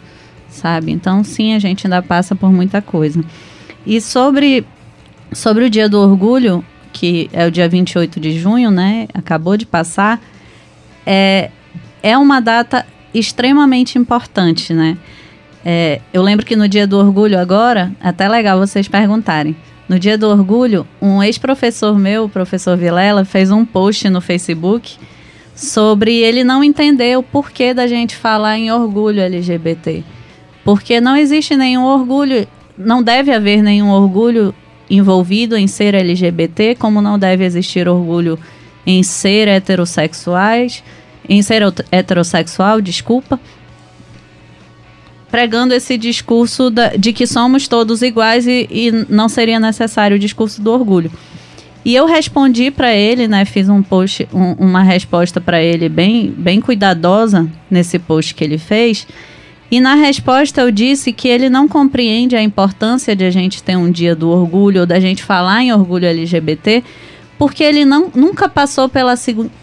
[0.48, 0.90] sabe?
[0.90, 3.24] Então sim, a gente ainda passa por muita coisa.
[3.86, 4.64] E sobre
[5.32, 9.06] sobre o Dia do Orgulho, que é o dia 28 de junho, né?
[9.14, 10.20] Acabou de passar.
[11.06, 11.50] É
[12.02, 14.96] é uma data extremamente importante, né?
[15.64, 19.54] É, eu lembro que no dia do orgulho agora, até legal vocês perguntarem.
[19.88, 24.96] No dia do orgulho, um ex-professor meu, o professor Vilela, fez um post no Facebook
[25.54, 30.02] sobre ele não entender o porquê da gente falar em orgulho LGBT.
[30.64, 32.46] Porque não existe nenhum orgulho,
[32.78, 34.54] não deve haver nenhum orgulho
[34.88, 38.38] envolvido em ser LGBT, como não deve existir orgulho
[38.86, 40.82] em ser heterossexuais,
[41.28, 43.38] em ser heterossexual, desculpa
[45.30, 50.20] pregando esse discurso da, de que somos todos iguais e, e, não seria necessário o
[50.20, 51.10] discurso do orgulho.
[51.84, 56.30] E eu respondi para ele, né, fiz um post, um, uma resposta para ele bem,
[56.36, 59.06] bem cuidadosa nesse post que ele fez.
[59.70, 63.76] E na resposta eu disse que ele não compreende a importância de a gente ter
[63.76, 66.82] um dia do orgulho ou da gente falar em orgulho LGBT,
[67.38, 69.14] porque ele não, nunca passou pela,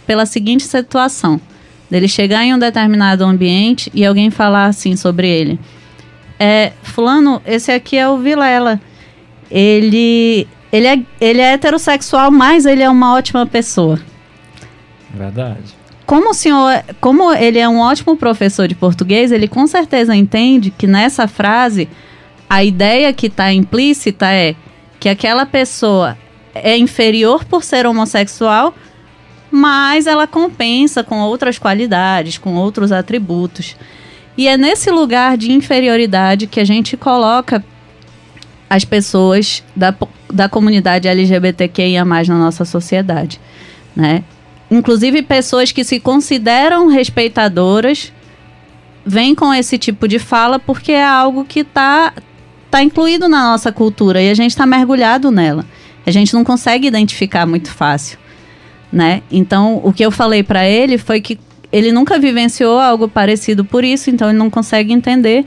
[0.07, 1.39] pela seguinte situação
[1.89, 5.59] dele chegar em um determinado ambiente e alguém falar assim sobre ele.
[6.39, 8.79] É, fulano, esse aqui é o Vilela.
[9.49, 13.99] Ele ele é, ele é heterossexual, mas ele é uma ótima pessoa.
[15.13, 15.75] Verdade.
[16.05, 20.71] Como o senhor, como ele é um ótimo professor de português, ele com certeza entende
[20.71, 21.87] que nessa frase
[22.49, 24.55] a ideia que está implícita é
[24.99, 26.17] que aquela pessoa
[26.53, 28.73] é inferior por ser homossexual,
[29.57, 33.75] mas ela compensa com outras qualidades, com outros atributos.
[34.37, 37.65] E é nesse lugar de inferioridade que a gente coloca
[38.69, 39.95] as pessoas da,
[40.31, 43.41] da comunidade LGBTQIA na nossa sociedade,
[43.95, 44.23] né?
[44.69, 48.13] Inclusive pessoas que se consideram respeitadoras
[49.03, 52.13] vêm com esse tipo de fala porque é algo que está
[52.69, 55.65] tá incluído na nossa cultura e a gente está mergulhado nela.
[56.05, 58.19] A gente não consegue identificar muito fácil,
[58.91, 59.21] né?
[59.31, 61.39] Então, o que eu falei para ele foi que
[61.71, 65.45] ele nunca vivenciou algo parecido por isso, então ele não consegue entender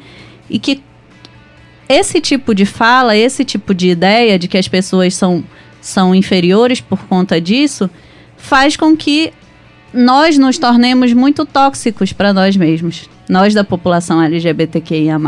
[0.48, 0.83] e que
[1.88, 5.42] esse tipo de fala, esse tipo de ideia de que as pessoas são,
[5.81, 7.90] são inferiores por conta disso,
[8.37, 9.33] faz com que
[9.92, 15.18] nós nos tornemos muito tóxicos para nós mesmos, nós da população LGBTQIA+,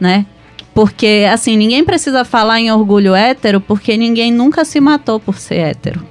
[0.00, 0.26] né?
[0.74, 5.56] Porque, assim, ninguém precisa falar em orgulho hétero porque ninguém nunca se matou por ser
[5.56, 6.09] hétero.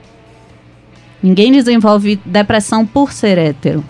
[1.22, 3.84] Ninguém desenvolve depressão por ser hétero,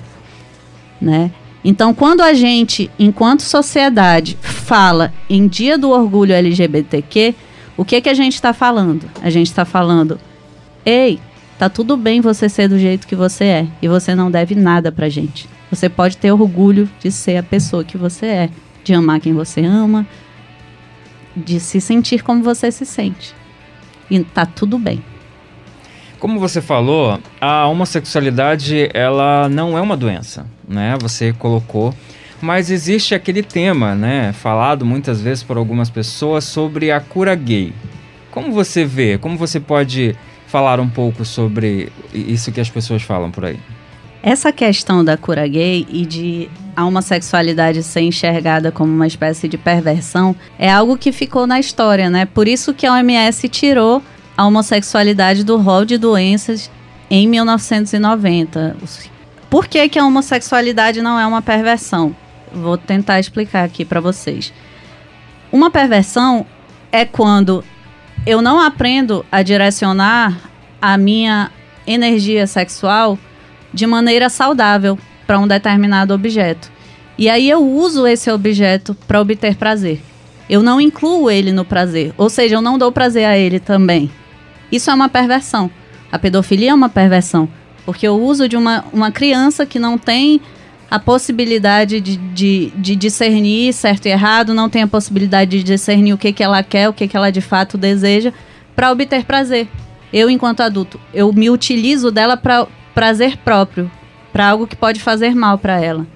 [1.00, 1.32] né?
[1.64, 7.36] Então, quando a gente, enquanto sociedade, fala em Dia do Orgulho LGBTQ,
[7.76, 9.10] o que que a gente está falando?
[9.22, 10.20] A gente está falando,
[10.86, 11.20] ei,
[11.58, 14.92] tá tudo bem você ser do jeito que você é e você não deve nada
[14.92, 15.48] pra gente.
[15.70, 18.50] Você pode ter orgulho de ser a pessoa que você é,
[18.84, 20.08] de amar quem você ama,
[21.36, 23.36] de se sentir como você se sente.
[24.10, 25.04] E tá tudo bem.
[26.20, 30.98] Como você falou, a homossexualidade ela não é uma doença, né?
[31.02, 31.94] Você colocou,
[32.42, 37.74] mas existe aquele tema, né, falado muitas vezes por algumas pessoas sobre a cura gay.
[38.32, 39.18] Como você vê?
[39.18, 40.16] Como você pode
[40.48, 43.60] falar um pouco sobre isso que as pessoas falam por aí?
[44.22, 49.58] Essa questão da cura gay e de a homossexualidade ser enxergada como uma espécie de
[49.58, 52.26] perversão é algo que ficou na história, né?
[52.26, 54.04] Por isso que a OMS tirou
[54.40, 56.72] a homossexualidade do rol de doenças
[57.12, 58.78] em 1990.
[59.50, 62.16] Por que, que a homossexualidade não é uma perversão?
[62.50, 64.54] Vou tentar explicar aqui para vocês.
[65.52, 66.46] Uma perversão
[66.90, 67.66] é quando
[68.26, 70.40] eu não aprendo a direcionar
[70.82, 71.52] a minha
[71.86, 73.20] energia sexual
[73.74, 74.98] de maneira saudável
[75.28, 76.72] para um determinado objeto.
[77.18, 80.02] E aí eu uso esse objeto para obter prazer.
[80.50, 84.10] Eu não incluo ele no prazer, ou seja, eu não dou prazer a ele também.
[84.72, 85.70] Isso é uma perversão.
[86.12, 87.50] A pedofilia é uma perversão.
[87.86, 90.42] Porque o uso de uma, uma criança que não tem
[90.90, 96.14] a possibilidade de, de, de, discernir certo e errado, não tem a possibilidade de discernir
[96.14, 98.34] o que, que ela quer, o que, que ela de fato deseja,
[98.76, 99.68] para obter prazer.
[100.12, 103.90] Eu, enquanto adulto, eu me utilizo dela para prazer próprio,
[104.34, 106.08] para algo que pode fazer mal para ela.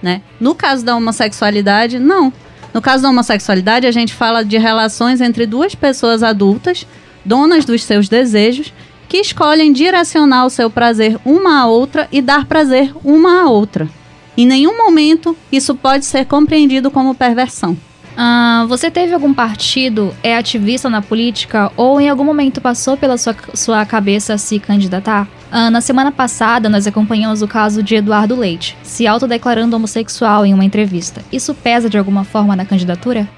[0.00, 0.22] Né?
[0.40, 2.32] No caso da homossexualidade, não.
[2.72, 6.86] No caso da homossexualidade, a gente fala de relações entre duas pessoas adultas
[7.24, 8.72] donas dos seus desejos,
[9.08, 13.88] que escolhem direcionar o seu prazer uma à outra e dar prazer uma à outra.
[14.36, 17.76] Em nenhum momento isso pode ser compreendido como perversão.
[18.16, 23.16] Ah, você teve algum partido, é ativista na política ou em algum momento passou pela
[23.16, 25.26] sua, sua cabeça se candidatar?
[25.50, 30.52] Ah, na semana passada, nós acompanhamos o caso de Eduardo Leite, se autodeclarando homossexual em
[30.52, 31.22] uma entrevista.
[31.32, 33.28] Isso pesa de alguma forma na candidatura?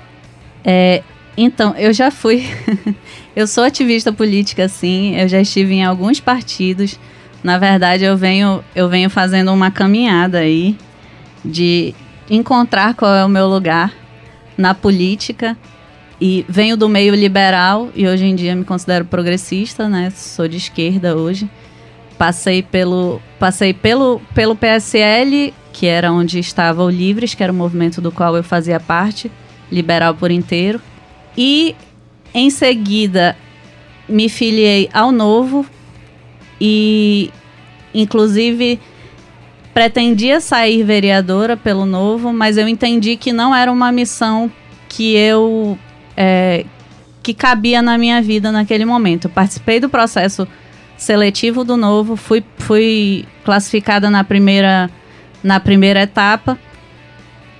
[0.64, 1.02] É,
[1.36, 2.44] então, eu já fui.
[3.34, 5.16] eu sou ativista política, sim.
[5.16, 6.98] Eu já estive em alguns partidos.
[7.42, 10.76] Na verdade, eu venho, eu venho fazendo uma caminhada aí
[11.44, 11.94] de
[12.30, 13.92] encontrar qual é o meu lugar
[14.56, 15.56] na política.
[16.20, 20.10] E venho do meio liberal e hoje em dia me considero progressista, né?
[20.10, 21.50] Sou de esquerda hoje.
[22.16, 27.54] Passei pelo, passei pelo, pelo PSL, que era onde estava o Livres, que era o
[27.54, 29.30] movimento do qual eu fazia parte,
[29.70, 30.80] liberal por inteiro.
[31.36, 31.74] E
[32.32, 33.36] em seguida
[34.08, 35.66] me filiei ao Novo
[36.60, 37.30] e
[37.94, 38.80] inclusive
[39.72, 44.50] pretendia sair vereadora pelo Novo, mas eu entendi que não era uma missão
[44.88, 45.76] que eu
[46.16, 46.64] é,
[47.22, 49.24] que cabia na minha vida naquele momento.
[49.26, 50.46] Eu participei do processo
[50.96, 54.90] seletivo do Novo, fui, fui classificada na primeira
[55.42, 56.58] na primeira etapa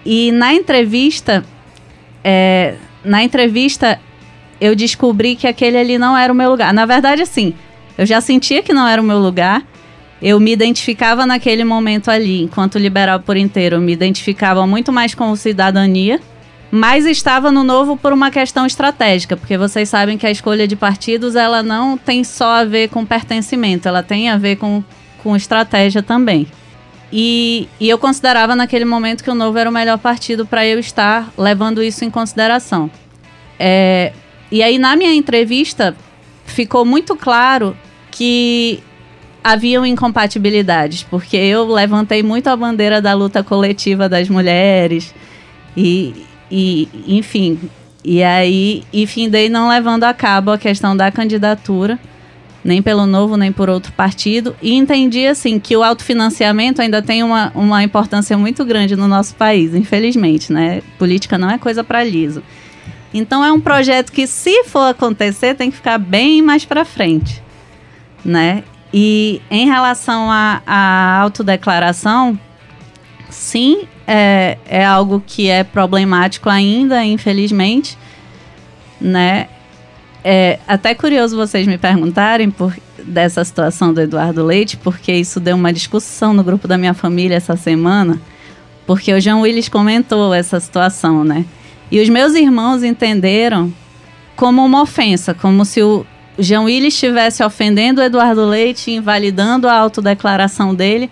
[0.06, 1.44] e na entrevista
[2.22, 4.00] é, na entrevista
[4.60, 6.72] eu descobri que aquele ali não era o meu lugar.
[6.72, 7.54] Na verdade, assim,
[7.98, 9.62] eu já sentia que não era o meu lugar.
[10.22, 15.14] Eu me identificava naquele momento ali, enquanto liberal por inteiro, eu me identificava muito mais
[15.14, 16.18] com cidadania,
[16.70, 20.76] mas estava no novo por uma questão estratégica, porque vocês sabem que a escolha de
[20.76, 24.82] partidos ela não tem só a ver com pertencimento, ela tem a ver com,
[25.22, 26.46] com estratégia também.
[27.16, 30.80] E, e eu considerava naquele momento que o Novo era o melhor partido para eu
[30.80, 32.90] estar levando isso em consideração.
[33.56, 34.12] É,
[34.50, 35.96] e aí, na minha entrevista,
[36.44, 37.76] ficou muito claro
[38.10, 38.82] que
[39.44, 45.14] haviam incompatibilidades, porque eu levantei muito a bandeira da luta coletiva das mulheres
[45.76, 47.60] e, e enfim,
[48.02, 51.96] e aí e findei não levando a cabo a questão da candidatura,
[52.64, 57.22] nem pelo Novo, nem por outro partido, e entendi assim que o autofinanciamento ainda tem
[57.22, 60.82] uma, uma importância muito grande no nosso país, infelizmente, né?
[60.98, 62.42] Política não é coisa para liso.
[63.12, 67.42] Então é um projeto que, se for acontecer, tem que ficar bem mais para frente,
[68.24, 68.64] né?
[68.92, 72.38] E em relação à autodeclaração,
[73.28, 77.98] sim, é, é algo que é problemático ainda, infelizmente,
[79.00, 79.48] né?
[80.26, 85.54] É até curioso vocês me perguntarem por dessa situação do Eduardo Leite, porque isso deu
[85.54, 88.18] uma discussão no grupo da minha família essa semana,
[88.86, 91.44] porque o João Willis comentou essa situação, né?
[91.90, 93.70] E os meus irmãos entenderam
[94.34, 96.06] como uma ofensa, como se o
[96.38, 101.10] João Willis estivesse ofendendo o Eduardo Leite, invalidando a autodeclaração dele,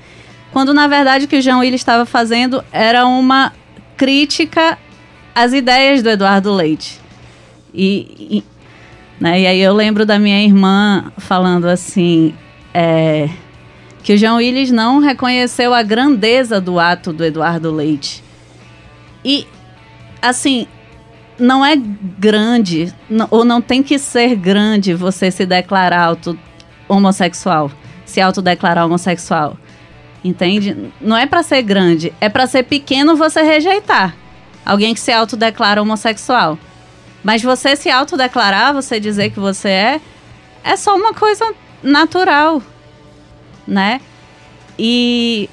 [0.50, 3.52] quando na verdade o que o João Willis estava fazendo era uma
[3.94, 4.78] crítica
[5.34, 6.98] às ideias do Eduardo Leite.
[7.74, 8.42] E,
[9.22, 12.34] né, e aí eu lembro da minha irmã falando assim.
[12.74, 13.28] É,
[14.02, 18.22] que o João Willis não reconheceu a grandeza do ato do Eduardo Leite.
[19.24, 19.46] E
[20.20, 20.66] assim,
[21.38, 22.92] não é grande,
[23.30, 26.36] ou não tem que ser grande você se declarar auto
[26.88, 27.70] homossexual,
[28.04, 29.56] se autodeclarar homossexual.
[30.24, 30.76] Entende?
[31.00, 34.16] Não é para ser grande, é para ser pequeno você rejeitar
[34.64, 36.58] alguém que se autodeclara homossexual.
[37.22, 40.00] Mas você se autodeclarar, você dizer que você é,
[40.64, 42.62] é só uma coisa natural,
[43.66, 44.00] né?
[44.78, 45.48] E,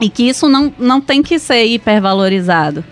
[0.00, 2.84] e que isso não, não tem que ser hipervalorizado.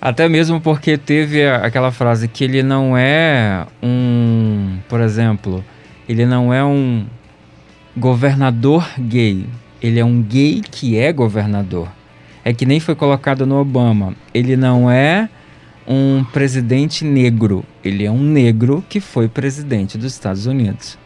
[0.00, 5.64] Até mesmo porque teve aquela frase que ele não é um, por exemplo,
[6.08, 7.06] ele não é um
[7.96, 9.46] governador gay.
[9.82, 11.88] Ele é um gay que é governador.
[12.42, 14.14] É que nem foi colocado no Obama.
[14.32, 15.28] Ele não é
[15.86, 17.64] um presidente negro.
[17.82, 20.98] Ele é um negro que foi presidente dos Estados Unidos.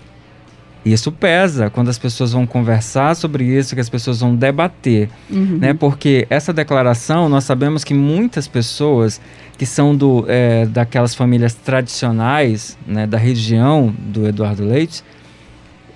[0.85, 5.57] Isso pesa quando as pessoas vão conversar sobre isso, que as pessoas vão debater, uhum.
[5.59, 5.73] né?
[5.73, 9.19] Porque essa declaração, nós sabemos que muitas pessoas
[9.57, 15.03] que são do, é, daquelas famílias tradicionais, né, da região do Eduardo Leite,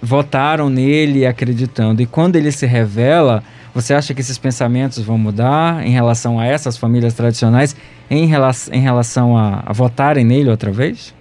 [0.01, 2.03] votaram nele acreditando.
[2.03, 3.43] E quando ele se revela,
[3.75, 7.77] você acha que esses pensamentos vão mudar em relação a essas famílias tradicionais,
[8.11, 11.15] em, rela em relação a, a votarem nele outra vez?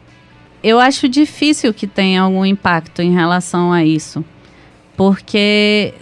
[0.63, 4.23] eu acho difícil que tenha algum impacto em relação a isso.
[4.95, 5.93] Porque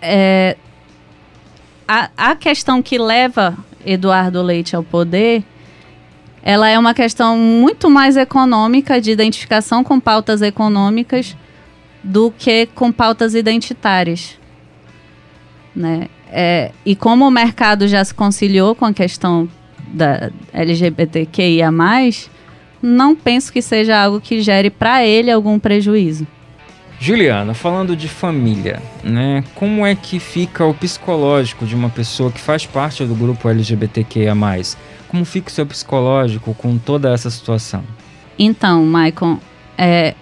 [0.00, 0.56] é,
[1.86, 5.44] a, a questão que leva Eduardo Leite ao poder,
[6.42, 11.36] ela é uma questão muito mais econômica, de identificação com pautas econômicas,
[12.02, 14.38] do que com pautas identitárias.
[15.74, 16.08] Né?
[16.30, 19.48] É, e como o mercado já se conciliou com a questão
[19.88, 21.70] da LGBTQIA+,
[22.82, 26.26] não penso que seja algo que gere para ele algum prejuízo.
[26.98, 29.42] Juliana, falando de família, né?
[29.56, 34.34] Como é que fica o psicológico de uma pessoa que faz parte do grupo LGBTQIA+.
[35.08, 37.82] Como fica o seu psicológico com toda essa situação?
[38.38, 39.38] Então, Maicon,
[39.76, 40.14] é,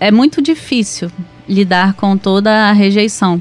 [0.00, 1.10] é muito difícil
[1.48, 3.40] lidar com toda a rejeição,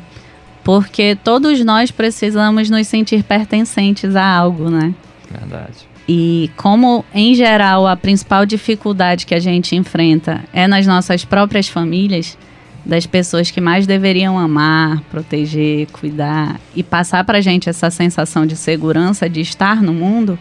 [0.63, 4.93] porque todos nós precisamos nos sentir pertencentes a algo, né?
[5.31, 5.87] Verdade.
[6.07, 11.67] E como, em geral, a principal dificuldade que a gente enfrenta é nas nossas próprias
[11.67, 12.37] famílias,
[12.85, 18.45] das pessoas que mais deveriam amar, proteger, cuidar e passar para a gente essa sensação
[18.45, 20.39] de segurança, de estar no mundo,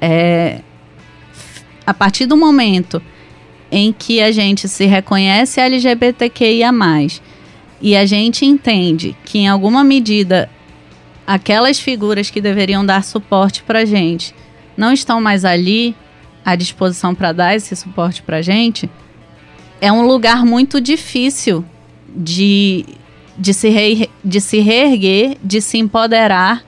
[0.00, 0.60] é,
[1.86, 3.00] a partir do momento
[3.70, 6.70] em que a gente se reconhece LGBTQIA,
[7.80, 10.48] e a gente entende que, em alguma medida,
[11.26, 14.34] aquelas figuras que deveriam dar suporte para gente
[14.76, 15.94] não estão mais ali
[16.44, 18.88] à disposição para dar esse suporte para gente,
[19.80, 21.64] é um lugar muito difícil
[22.08, 22.84] de,
[23.36, 26.64] de, se re, de se reerguer, de se empoderar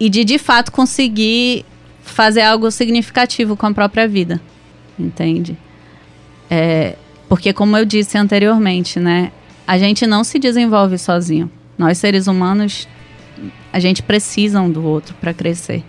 [0.00, 1.64] e de de fato conseguir
[2.02, 4.40] fazer algo significativo com a própria vida,
[4.98, 5.56] entende?
[6.54, 6.96] É,
[7.30, 9.32] porque como eu disse anteriormente, né,
[9.66, 11.50] a gente não se desenvolve sozinho.
[11.78, 12.86] Nós seres humanos
[13.72, 15.82] a gente precisa um do outro para crescer.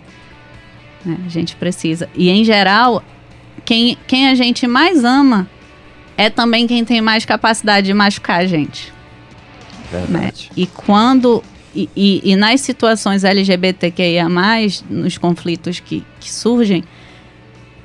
[1.04, 1.18] Né?
[1.26, 2.08] A gente precisa.
[2.14, 3.04] E em geral,
[3.62, 5.46] quem, quem a gente mais ama
[6.16, 8.90] é também quem tem mais capacidade de machucar a gente.
[9.92, 10.48] Verdade.
[10.48, 10.54] Né?
[10.56, 11.44] E quando.
[11.74, 14.28] E, e, e, nas situações LGBTQIA,
[14.88, 16.84] nos conflitos que, que surgem,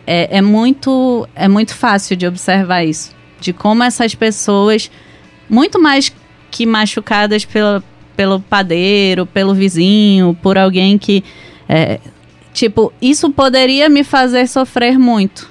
[0.06, 3.16] é, é, muito, é muito fácil de observar isso.
[3.40, 4.92] De como essas pessoas,
[5.50, 6.12] muito mais
[6.52, 7.84] que machucadas pela,
[8.16, 11.24] pelo padeiro, pelo vizinho, por alguém que.
[11.68, 12.00] É,
[12.54, 15.50] tipo, isso poderia me fazer sofrer muito.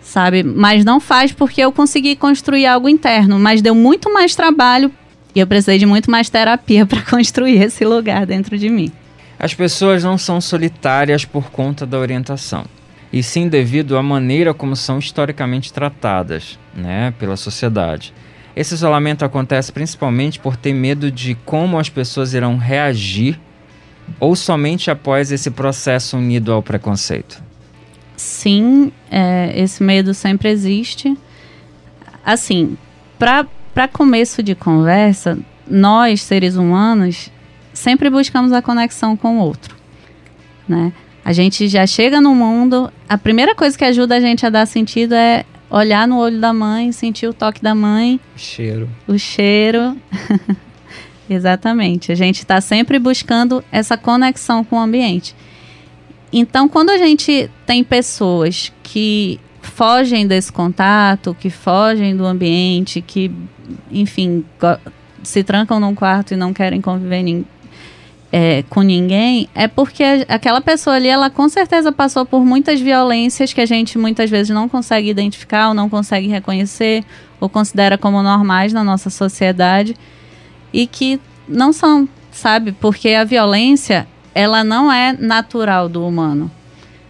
[0.00, 0.42] Sabe?
[0.42, 3.38] Mas não faz porque eu consegui construir algo interno.
[3.38, 4.90] Mas deu muito mais trabalho
[5.36, 8.90] e eu precisei de muito mais terapia para construir esse lugar dentro de mim.
[9.38, 12.64] As pessoas não são solitárias por conta da orientação,
[13.12, 18.12] e sim devido à maneira como são historicamente tratadas né, pela sociedade.
[18.54, 23.38] Esse isolamento acontece principalmente por ter medo de como as pessoas irão reagir
[24.18, 27.42] ou somente após esse processo unido ao preconceito?
[28.16, 31.16] Sim, é, esse medo sempre existe.
[32.24, 32.78] Assim,
[33.18, 35.38] para começo de conversa,
[35.68, 37.30] nós, seres humanos,
[37.72, 39.76] sempre buscamos a conexão com o outro,
[40.66, 40.92] né?
[41.26, 44.64] A gente já chega no mundo, a primeira coisa que ajuda a gente a dar
[44.64, 48.20] sentido é olhar no olho da mãe, sentir o toque da mãe.
[48.36, 48.88] O cheiro.
[49.08, 49.96] O cheiro.
[51.28, 52.12] Exatamente.
[52.12, 55.34] A gente está sempre buscando essa conexão com o ambiente.
[56.32, 63.32] Então, quando a gente tem pessoas que fogem desse contato, que fogem do ambiente, que
[63.90, 64.44] enfim,
[65.24, 67.24] se trancam num quarto e não querem conviver
[68.32, 73.52] é, com ninguém, é porque aquela pessoa ali, ela com certeza passou por muitas violências
[73.52, 77.04] que a gente muitas vezes não consegue identificar ou não consegue reconhecer
[77.40, 79.96] ou considera como normais na nossa sociedade
[80.72, 82.72] e que não são, sabe?
[82.72, 86.50] Porque a violência, ela não é natural do humano.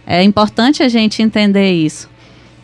[0.05, 2.09] É importante a gente entender isso,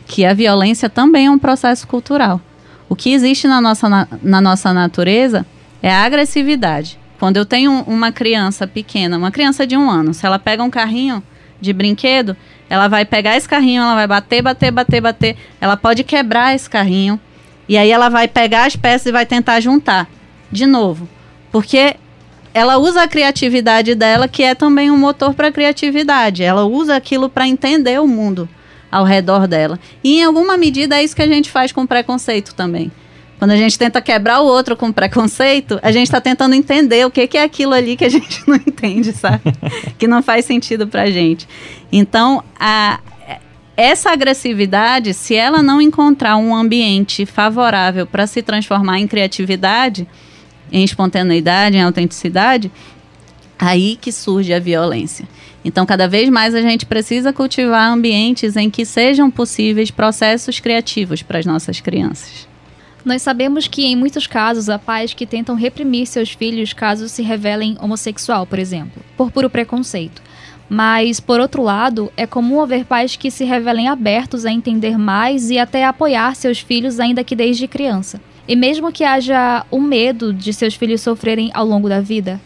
[0.06, 2.40] que a violência também é um processo cultural.
[2.88, 5.46] O que existe na nossa, na, na nossa natureza
[5.82, 7.03] é a agressividade.
[7.20, 10.70] Quando eu tenho uma criança pequena, uma criança de um ano, se ela pega um
[10.70, 11.24] carrinho
[11.62, 12.36] de brinquedo,
[12.70, 15.38] ela vai pegar esse carrinho, ela vai bater, bater, bater, bater.
[15.62, 17.20] Ela pode quebrar esse carrinho.
[17.70, 20.10] E aí ela vai pegar as peças e vai tentar juntar.
[20.52, 21.08] De novo.
[21.52, 21.96] Porque
[22.54, 26.44] ela usa a criatividade dela, que é também um motor para a criatividade.
[26.44, 28.50] Ela usa aquilo para entender o mundo
[28.92, 29.80] ao redor dela.
[30.04, 32.92] E em alguma medida é isso que a gente faz com preconceito também.
[33.44, 37.12] Quando a gente tenta quebrar o outro com preconceito, a gente está tentando entender o
[37.12, 39.42] que, que é aquilo ali que a gente não entende, sabe?
[40.00, 41.46] que não faz sentido pra gente.
[41.92, 43.02] Então, a,
[43.76, 50.08] essa agressividade, se ela não encontrar um ambiente favorável para se transformar em criatividade,
[50.72, 52.72] em espontaneidade, em autenticidade,
[53.60, 55.28] aí que surge a violência.
[55.66, 61.22] Então, cada vez mais a gente precisa cultivar ambientes em que sejam possíveis processos criativos
[61.22, 62.53] para as nossas crianças.
[63.04, 67.22] Nós sabemos que, em muitos casos, há pais que tentam reprimir seus filhos caso se
[67.22, 70.22] revelem homossexual, por exemplo, por puro preconceito.
[70.70, 75.50] Mas, por outro lado, é comum haver pais que se revelem abertos a entender mais
[75.50, 78.22] e até apoiar seus filhos, ainda que desde criança.
[78.48, 82.40] E mesmo que haja o medo de seus filhos sofrerem ao longo da vida.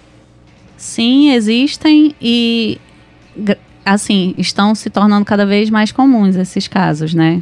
[0.76, 2.80] Sim, existem e
[3.86, 7.42] assim, estão se tornando cada vez mais comuns esses casos, né?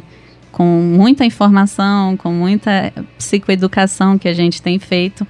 [0.56, 5.26] Com muita informação, com muita psicoeducação que a gente tem feito.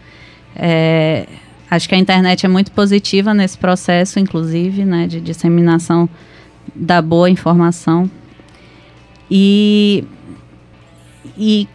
[0.54, 1.26] É,
[1.68, 6.08] acho que a internet é muito positiva nesse processo, inclusive, né, de disseminação
[6.72, 8.08] da boa informação.
[9.28, 10.04] E,
[11.36, 11.68] e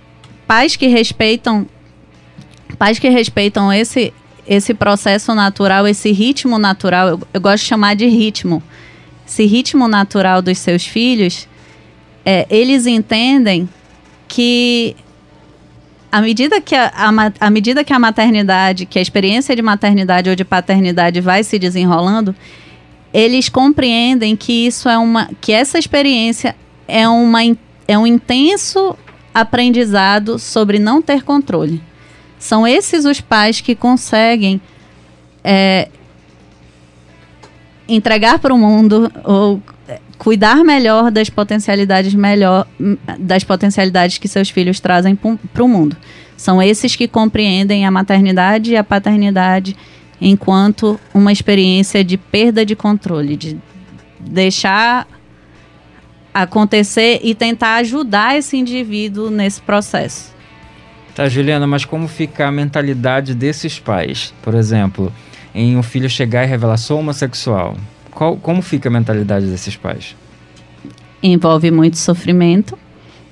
[0.47, 1.68] pais que respeitam
[2.80, 4.14] pais que respeitam esse
[4.47, 8.64] esse processo natural, esse ritmo natural, eu, eu gosto de chamar de ritmo,
[9.28, 11.49] esse ritmo natural dos seus filhos,
[12.26, 13.68] é, eles entendem
[14.28, 14.96] que
[16.12, 16.92] à medida que a,
[17.40, 21.58] a, medida que a maternidade, que a experiência de maternidade ou de paternidade vai se
[21.58, 22.36] desenrolando,
[23.14, 26.56] eles compreendem que isso é uma, que essa experiência
[26.88, 27.40] é uma
[27.88, 28.96] é um intenso
[29.34, 31.82] aprendizado sobre não ter controle.
[32.38, 34.62] São esses os pais que conseguem
[35.44, 35.90] é,
[37.88, 39.62] entregar para o mundo ou
[40.18, 42.68] cuidar melhor das potencialidades melhor
[43.20, 45.96] das potencialidades que seus filhos trazem para o mundo.
[46.38, 49.76] São esses que compreendem a maternidade e a paternidade
[50.20, 53.58] enquanto uma experiência de perda de controle, de
[54.20, 55.08] deixar
[56.34, 60.32] acontecer e tentar ajudar esse indivíduo nesse processo.
[61.16, 64.34] Tá, Juliana, mas como fica a mentalidade desses pais?
[64.42, 65.12] Por exemplo,
[65.54, 67.76] em um filho chegar e revelar sou homossexual.
[68.12, 70.16] Qual, como fica a mentalidade desses pais?
[71.24, 72.78] Envolve muito sofrimento,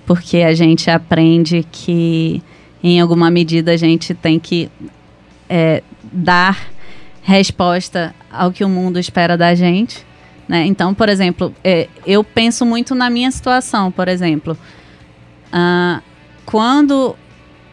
[0.06, 2.42] porque a gente aprende que,
[2.84, 4.70] em alguma medida, a gente tem que
[5.50, 6.70] é, dar
[7.22, 10.06] resposta ao que o mundo espera da gente.
[10.48, 10.66] Né?
[10.66, 14.58] Então, por exemplo, é, eu penso muito na minha situação, por exemplo.
[15.54, 16.02] Uh,
[16.46, 17.16] quando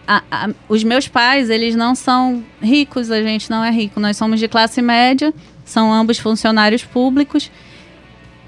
[0.06, 3.98] a, a, os meus pais, eles não são ricos, a gente não é rico.
[3.98, 5.32] Nós somos de classe média,
[5.66, 7.50] são ambos funcionários públicos.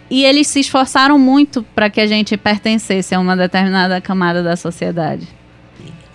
[0.09, 4.57] E eles se esforçaram muito para que a gente pertencesse a uma determinada camada da
[4.57, 5.29] sociedade.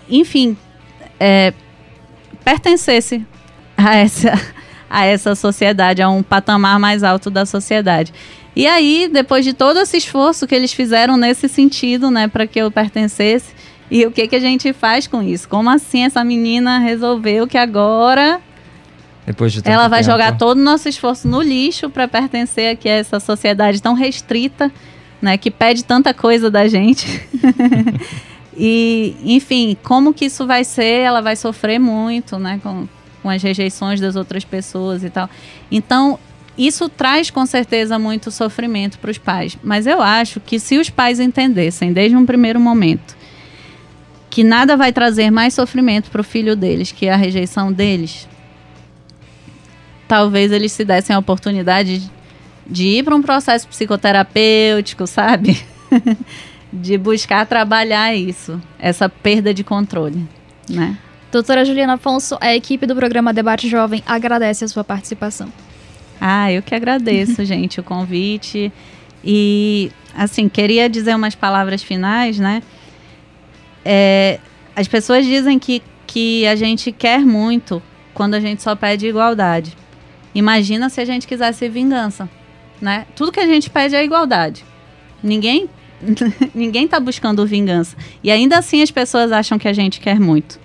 [0.09, 0.57] Enfim,
[1.19, 1.53] é,
[2.43, 3.23] pertencesse
[3.77, 4.33] a essa,
[4.89, 8.11] a essa sociedade, a um patamar mais alto da sociedade.
[8.55, 12.59] E aí, depois de todo esse esforço que eles fizeram nesse sentido, né, para que
[12.59, 13.53] eu pertencesse,
[13.91, 15.47] e o que, que a gente faz com isso?
[15.47, 18.41] Como assim essa menina resolveu que agora
[19.25, 20.11] Depois de ela vai tempo.
[20.11, 24.71] jogar todo o nosso esforço no lixo para pertencer aqui a essa sociedade tão restrita,
[25.21, 27.07] né, que pede tanta coisa da gente.
[28.57, 30.99] e, enfim, como que isso vai ser?
[31.01, 32.87] Ela vai sofrer muito, né, com,
[33.21, 35.29] com as rejeições das outras pessoas e tal.
[35.71, 36.19] Então,
[36.57, 39.57] isso traz com certeza muito sofrimento para os pais.
[39.63, 43.15] Mas eu acho que se os pais entendessem desde um primeiro momento
[44.29, 48.27] que nada vai trazer mais sofrimento para o filho deles que a rejeição deles,
[50.07, 52.09] talvez eles se dessem a oportunidade
[52.65, 55.61] de, ir para um processo psicoterapêutico, sabe?
[56.71, 60.27] de buscar trabalhar isso, essa perda de controle,
[60.69, 60.97] né?
[61.31, 65.51] Doutora Juliana Afonso, a equipe do programa Debate Jovem agradece a sua participação.
[66.21, 68.71] Ah, eu que agradeço, gente, o convite.
[69.23, 72.61] E, assim, queria dizer umas palavras finais, né?
[73.83, 74.39] É,
[74.75, 77.81] as pessoas dizem que, que a gente quer muito
[78.13, 79.75] quando a gente só pede igualdade.
[80.33, 82.29] Imagina se a gente quisesse vingança,
[82.81, 83.05] né?
[83.15, 84.65] Tudo que a gente pede é igualdade.
[85.21, 85.69] Ninguém
[86.53, 87.95] ninguém está buscando vingança.
[88.23, 90.59] E ainda assim as pessoas acham que a gente quer muito.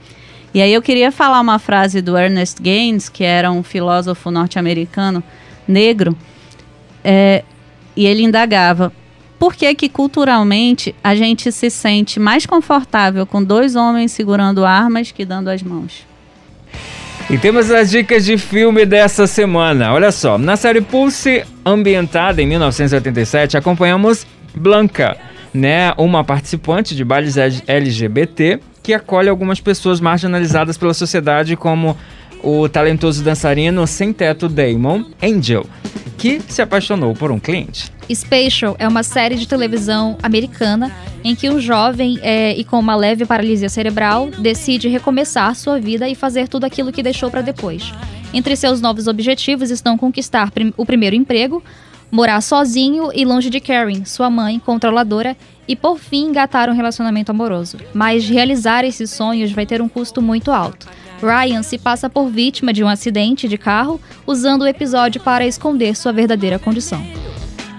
[0.52, 5.22] E aí eu queria falar uma frase do Ernest Gaines, que era um filósofo norte-americano
[5.66, 6.16] negro,
[7.04, 7.44] é,
[7.94, 8.92] e ele indagava
[9.38, 15.12] por que que culturalmente a gente se sente mais confortável com dois homens segurando armas
[15.12, 16.07] que dando as mãos.
[17.30, 19.92] E temos as dicas de filme dessa semana.
[19.92, 25.14] Olha só, na série Pulse, ambientada em 1987, acompanhamos Blanca,
[25.52, 31.94] né, uma participante de bailes LGBT que acolhe algumas pessoas marginalizadas pela sociedade, como
[32.42, 35.66] o talentoso dançarino sem teto Damon Angel,
[36.16, 37.92] que se apaixonou por um cliente.
[38.14, 42.96] Spatial é uma série de televisão americana em que um jovem é, e com uma
[42.96, 47.92] leve paralisia cerebral decide recomeçar sua vida e fazer tudo aquilo que deixou para depois.
[48.32, 51.62] Entre seus novos objetivos estão conquistar prim o primeiro emprego,
[52.10, 55.36] morar sozinho e longe de Karen, sua mãe controladora,
[55.66, 57.76] e por fim engatar um relacionamento amoroso.
[57.92, 60.88] Mas realizar esses sonhos vai ter um custo muito alto.
[61.20, 65.94] Ryan se passa por vítima de um acidente de carro, usando o episódio para esconder
[65.94, 67.02] sua verdadeira condição.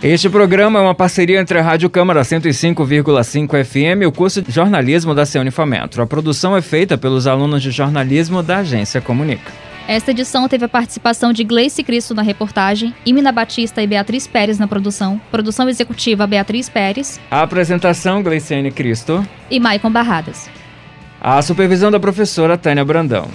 [0.02, 4.50] Este programa é uma parceria entre a Rádio Câmara 105,5 FM e o curso de
[4.50, 6.02] jornalismo da Ceunifametro.
[6.02, 9.52] A produção é feita pelos alunos de jornalismo da agência Comunica.
[9.90, 14.58] Esta edição teve a participação de Gleice Cristo na reportagem, Imina Batista e Beatriz Pérez
[14.58, 17.20] na produção, produção executiva Beatriz Pérez.
[17.30, 19.28] A apresentação Gleiciane Cristo.
[19.52, 20.50] E Maicon Barradas.
[21.20, 23.28] A supervisão da professora Tânia Brandão.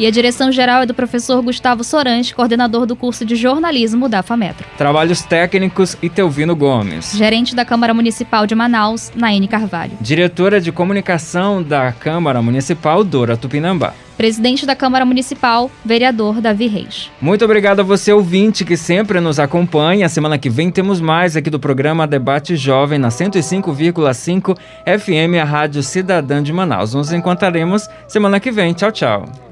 [0.00, 4.22] E a direção geral é do professor Gustavo Sorange, coordenador do curso de jornalismo da
[4.22, 4.66] FAMETRO.
[4.78, 7.12] Trabalhos técnicos Itelvino Gomes.
[7.14, 9.92] Gerente da Câmara Municipal de Manaus, Naine Carvalho.
[10.00, 13.92] Diretora de comunicação da Câmara Municipal, Dora Tupinambá.
[14.16, 17.10] Presidente da Câmara Municipal, vereador Davi Reis.
[17.20, 20.08] Muito obrigado a você, ouvinte, que sempre nos acompanha.
[20.08, 25.82] Semana que vem temos mais aqui do programa Debate Jovem na 105,5 FM, a Rádio
[25.82, 26.94] Cidadã de Manaus.
[26.94, 28.72] Nos encontraremos semana que vem.
[28.72, 29.49] Tchau, tchau.